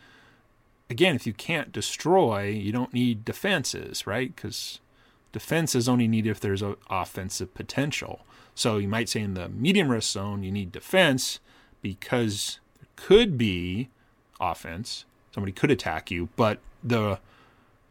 again, 0.90 1.14
if 1.17 1.27
you 1.27 1.33
can't 1.33 1.73
destroy, 1.73 2.49
you 2.49 2.73
don't 2.73 2.95
need 2.95 3.25
defenses, 3.25 4.07
right? 4.07 4.35
Because 4.35 4.81
defense 5.33 5.75
is 5.75 5.88
only 5.88 6.09
needed 6.09 6.31
if 6.31 6.40
there's 6.40 6.62
a 6.62 6.77
offensive 6.88 7.55
potential. 7.55 8.21
So 8.55 8.79
you 8.79 8.88
might 8.88 9.09
say 9.09 9.21
in 9.21 9.35
the 9.35 9.49
medium 9.49 9.90
risk 9.90 10.12
zone, 10.12 10.43
you 10.43 10.53
need 10.53 10.73
defense 10.73 11.40
because 11.83 12.61
there 12.79 12.88
could 12.97 13.37
be 13.37 13.88
offense. 14.40 15.05
Somebody 15.33 15.53
could 15.53 15.71
attack 15.71 16.11
you, 16.11 16.29
but 16.37 16.61
the 16.83 17.19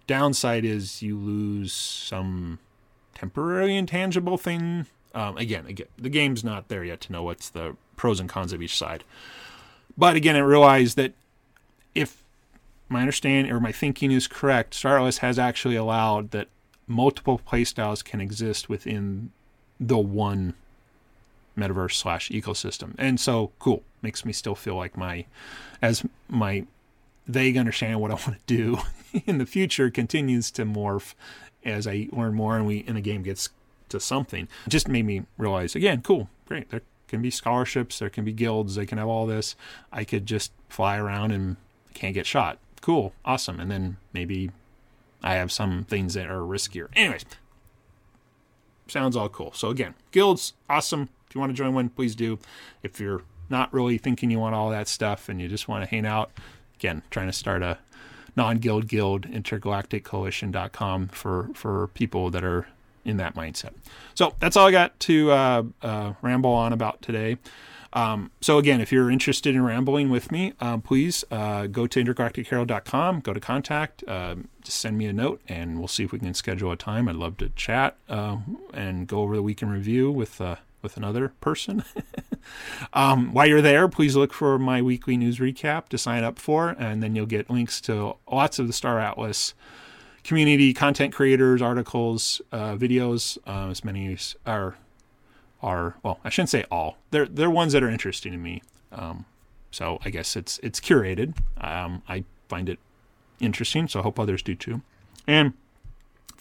downside 0.08 0.63
is 0.63 1.02
you 1.02 1.17
lose 1.17 1.73
some 1.73 2.60
temporary 3.13 3.76
intangible 3.76 4.38
thing. 4.38 4.86
Um, 5.13 5.38
again, 5.38 5.65
again, 5.67 5.88
the 5.97 6.10
game's 6.10 6.43
not 6.43 6.69
there 6.69 6.84
yet 6.84 7.02
to 7.02 7.12
know 7.12 7.23
what's 7.23 7.49
the 7.49 7.76
pros 7.95 8.19
and 8.19 8.30
cons 8.30 8.54
of 8.54 8.62
each 8.62 8.78
side. 8.78 9.04
But 9.97 10.15
again, 10.15 10.36
I 10.36 10.39
realized 10.39 10.97
that 10.97 11.13
if 11.93 12.23
my 12.89 13.01
understanding 13.01 13.51
or 13.51 13.60
my 13.60 13.71
thinking 13.71 14.12
is 14.12 14.27
correct, 14.27 14.73
Star 14.73 14.97
Atlas 14.97 15.19
has 15.19 15.38
actually 15.39 15.75
allowed 15.75 16.32
that 16.32 16.47
multiple 16.88 17.39
playstyles 17.39 18.03
can 18.03 18.21
exist 18.21 18.69
within 18.69 19.32
the 19.79 19.97
one 19.97 20.53
metaverse 21.58 21.93
slash 21.93 22.29
ecosystem. 22.29 22.93
And 22.97 23.19
so 23.19 23.51
cool. 23.60 23.84
Makes 24.01 24.25
me 24.25 24.34
still 24.34 24.56
feel 24.56 24.75
like 24.75 24.97
my 24.97 25.25
as 25.82 26.03
my 26.27 26.65
vague 27.27 27.58
understanding 27.58 27.95
of 27.95 28.01
what 28.01 28.12
I 28.12 28.13
want 28.27 28.45
to 28.45 28.56
do 28.56 28.79
in 29.25 29.38
the 29.38 29.45
future 29.45 29.89
continues 29.89 30.51
to 30.51 30.65
morph 30.65 31.13
as 31.63 31.88
I 31.88 32.10
learn 32.12 32.34
more 32.34 32.58
and 32.58 32.65
we 32.65 32.84
and 32.88 32.97
the 32.97 33.01
game 33.01 33.23
gets 33.23 33.49
to 33.89 33.99
something. 33.99 34.47
Just 34.67 34.88
made 34.88 35.06
me 35.06 35.23
realize 35.38 35.75
again, 35.75 36.01
cool, 36.01 36.29
great. 36.47 36.67
Can 37.07 37.21
be 37.21 37.29
scholarships, 37.29 37.99
there 37.99 38.09
can 38.09 38.25
be 38.25 38.33
guilds, 38.33 38.75
they 38.75 38.85
can 38.85 38.97
have 38.97 39.07
all 39.07 39.25
this. 39.25 39.55
I 39.91 40.03
could 40.03 40.25
just 40.25 40.51
fly 40.69 40.97
around 40.97 41.31
and 41.31 41.57
can't 41.93 42.13
get 42.13 42.25
shot. 42.25 42.57
Cool, 42.81 43.13
awesome. 43.23 43.59
And 43.59 43.69
then 43.69 43.97
maybe 44.11 44.51
I 45.21 45.35
have 45.35 45.51
some 45.51 45.85
things 45.85 46.15
that 46.15 46.29
are 46.29 46.39
riskier. 46.41 46.87
Anyways, 46.95 47.25
sounds 48.87 49.15
all 49.15 49.29
cool. 49.29 49.53
So 49.53 49.69
again, 49.69 49.93
guilds, 50.11 50.53
awesome. 50.69 51.09
If 51.27 51.35
you 51.35 51.39
want 51.39 51.51
to 51.51 51.57
join 51.57 51.73
one, 51.73 51.89
please 51.89 52.15
do. 52.15 52.39
If 52.83 52.99
you're 52.99 53.23
not 53.49 53.73
really 53.73 53.97
thinking 53.97 54.31
you 54.31 54.39
want 54.39 54.55
all 54.55 54.69
that 54.69 54.87
stuff 54.87 55.29
and 55.29 55.41
you 55.41 55.47
just 55.47 55.67
want 55.67 55.83
to 55.83 55.89
hang 55.89 56.05
out, 56.05 56.31
again, 56.75 57.03
trying 57.09 57.27
to 57.27 57.33
start 57.33 57.61
a 57.61 57.77
non-guild 58.35 58.87
guild, 58.87 59.27
intergalacticcoalition.com 59.27 61.07
for 61.09 61.49
for 61.53 61.87
people 61.89 62.29
that 62.31 62.43
are 62.43 62.67
in 63.05 63.17
that 63.17 63.35
mindset. 63.35 63.73
So 64.13 64.35
that's 64.39 64.55
all 64.55 64.67
I 64.67 64.71
got 64.71 64.99
to 65.01 65.31
uh, 65.31 65.63
uh, 65.81 66.13
ramble 66.21 66.51
on 66.51 66.73
about 66.73 67.01
today. 67.01 67.37
Um, 67.93 68.31
so 68.41 68.57
again, 68.57 68.81
if 68.81 68.91
you're 68.91 69.11
interested 69.11 69.53
in 69.53 69.63
rambling 69.63 70.09
with 70.09 70.31
me, 70.31 70.53
um, 70.59 70.81
please 70.81 71.23
uh, 71.29 71.67
go 71.67 71.85
to 71.85 72.03
intergalacticherald.com, 72.03 73.19
go 73.19 73.33
to 73.33 73.39
contact, 73.39 74.03
um, 74.07 74.49
just 74.63 74.79
send 74.79 74.97
me 74.97 75.05
a 75.05 75.13
note, 75.13 75.41
and 75.47 75.77
we'll 75.77 75.87
see 75.87 76.03
if 76.03 76.11
we 76.11 76.19
can 76.19 76.33
schedule 76.33 76.71
a 76.71 76.75
time. 76.75 77.07
I'd 77.07 77.15
love 77.15 77.37
to 77.37 77.49
chat 77.49 77.97
uh, 78.09 78.37
and 78.73 79.07
go 79.07 79.21
over 79.21 79.35
the 79.35 79.43
week 79.43 79.61
in 79.61 79.69
review 79.69 80.11
with 80.11 80.41
uh, 80.41 80.55
with 80.81 80.97
another 80.97 81.29
person. 81.39 81.83
um, 82.93 83.31
while 83.31 83.47
you're 83.47 83.61
there, 83.61 83.87
please 83.87 84.15
look 84.15 84.33
for 84.33 84.57
my 84.59 84.81
weekly 84.81 85.15
news 85.15 85.37
recap 85.37 85.87
to 85.89 85.97
sign 85.97 86.23
up 86.23 86.39
for, 86.39 86.75
and 86.79 87.01
then 87.01 87.15
you'll 87.15 87.25
get 87.25 87.49
links 87.49 87.79
to 87.81 88.15
lots 88.29 88.59
of 88.59 88.67
the 88.67 88.73
Star 88.73 88.99
Atlas 88.99 89.53
community 90.23 90.73
content 90.73 91.13
creators, 91.13 91.62
articles, 91.62 92.41
uh, 92.51 92.75
videos, 92.75 93.38
uh, 93.47 93.69
as 93.69 93.83
many 93.83 94.13
as 94.13 94.36
are 94.45 94.75
are 95.62 95.95
well, 96.03 96.19
I 96.23 96.29
shouldn't 96.29 96.49
say 96.49 96.65
all. 96.71 96.97
They're 97.12 97.25
they're 97.25 97.49
ones 97.49 97.73
that 97.73 97.83
are 97.83 97.89
interesting 97.89 98.31
to 98.31 98.38
me. 98.38 98.62
Um, 98.91 99.25
so 99.71 99.99
I 100.05 100.09
guess 100.09 100.36
it's 100.36 100.59
it's 100.62 100.79
curated. 100.79 101.36
Um, 101.57 102.01
I 102.07 102.25
find 102.47 102.69
it 102.69 102.79
interesting, 103.39 103.88
so 103.88 103.99
I 103.99 104.03
hope 104.03 104.19
others 104.19 104.41
do 104.41 104.55
too. 104.55 104.81
And 105.27 105.53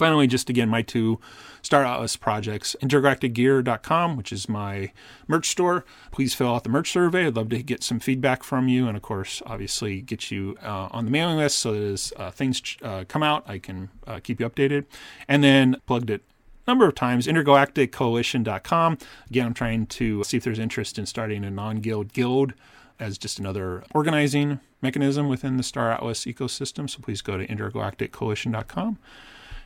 finally, 0.03 0.27
just 0.27 0.51
again, 0.51 0.69
my 0.69 0.83
two 0.83 1.21
Star 1.63 1.85
Atlas 1.85 2.17
projects, 2.17 2.75
intergalacticgear.com, 2.83 4.17
which 4.17 4.33
is 4.33 4.49
my 4.49 4.91
merch 5.29 5.49
store. 5.49 5.85
Please 6.11 6.35
fill 6.35 6.53
out 6.53 6.65
the 6.65 6.69
merch 6.69 6.91
survey. 6.91 7.27
I'd 7.27 7.37
love 7.37 7.51
to 7.51 7.63
get 7.63 7.85
some 7.85 8.01
feedback 8.01 8.43
from 8.43 8.67
you. 8.67 8.89
And 8.89 8.97
of 8.97 9.03
course, 9.05 9.43
obviously, 9.47 10.01
get 10.01 10.33
you 10.33 10.57
uh, 10.61 10.89
on 10.91 11.05
the 11.05 11.13
mailing 11.13 11.37
list 11.37 11.61
so 11.61 11.73
that 11.73 11.83
as 11.83 12.13
uh, 12.17 12.33
things 12.33 12.61
uh, 12.83 13.05
come 13.07 13.23
out, 13.23 13.49
I 13.49 13.61
can 13.61 13.91
uh, 14.05 14.19
keep 14.21 14.41
you 14.41 14.51
updated. 14.51 14.87
And 15.29 15.45
then 15.45 15.77
plugged 15.87 16.11
it 16.11 16.23
a 16.67 16.71
number 16.71 16.89
of 16.89 16.97
times 16.97 17.27
intergalacticcoalition.com 17.27 18.99
again 19.29 19.47
i'm 19.47 19.53
trying 19.53 19.85
to 19.85 20.23
see 20.23 20.37
if 20.37 20.45
there's 20.45 20.61
interest 20.61 20.97
in 20.97 21.07
starting 21.07 21.43
a 21.43 21.51
non-guild 21.51 22.13
guild 22.13 22.53
as 23.01 23.19
just 23.19 23.41
another 23.41 23.83
organizing 23.93 24.61
mechanism 24.81 25.29
within 25.29 25.57
the 25.57 25.65
star 25.65 25.91
atlas 25.91 26.25
ecosystem 26.25 26.89
so 26.89 27.01
please 27.03 27.21
go 27.21 27.37
to 27.37 27.45
intergalacticcoalition.com 27.49 28.97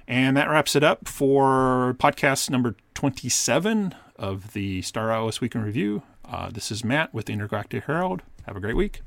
and 0.08 0.36
that 0.36 0.48
wraps 0.48 0.76
it 0.76 0.84
up 0.84 1.08
for 1.08 1.96
podcast 1.98 2.50
number 2.50 2.76
27 2.94 3.94
of 4.16 4.52
the 4.52 4.82
star 4.82 5.10
atlas 5.10 5.40
week 5.40 5.54
in 5.54 5.62
review. 5.62 6.02
Uh, 6.24 6.50
this 6.50 6.70
is 6.70 6.84
matt 6.84 7.12
with 7.12 7.26
the 7.26 7.32
intergalactic 7.32 7.84
herald. 7.84 8.22
Have 8.46 8.56
a 8.56 8.60
great 8.60 8.76
week 8.76 9.02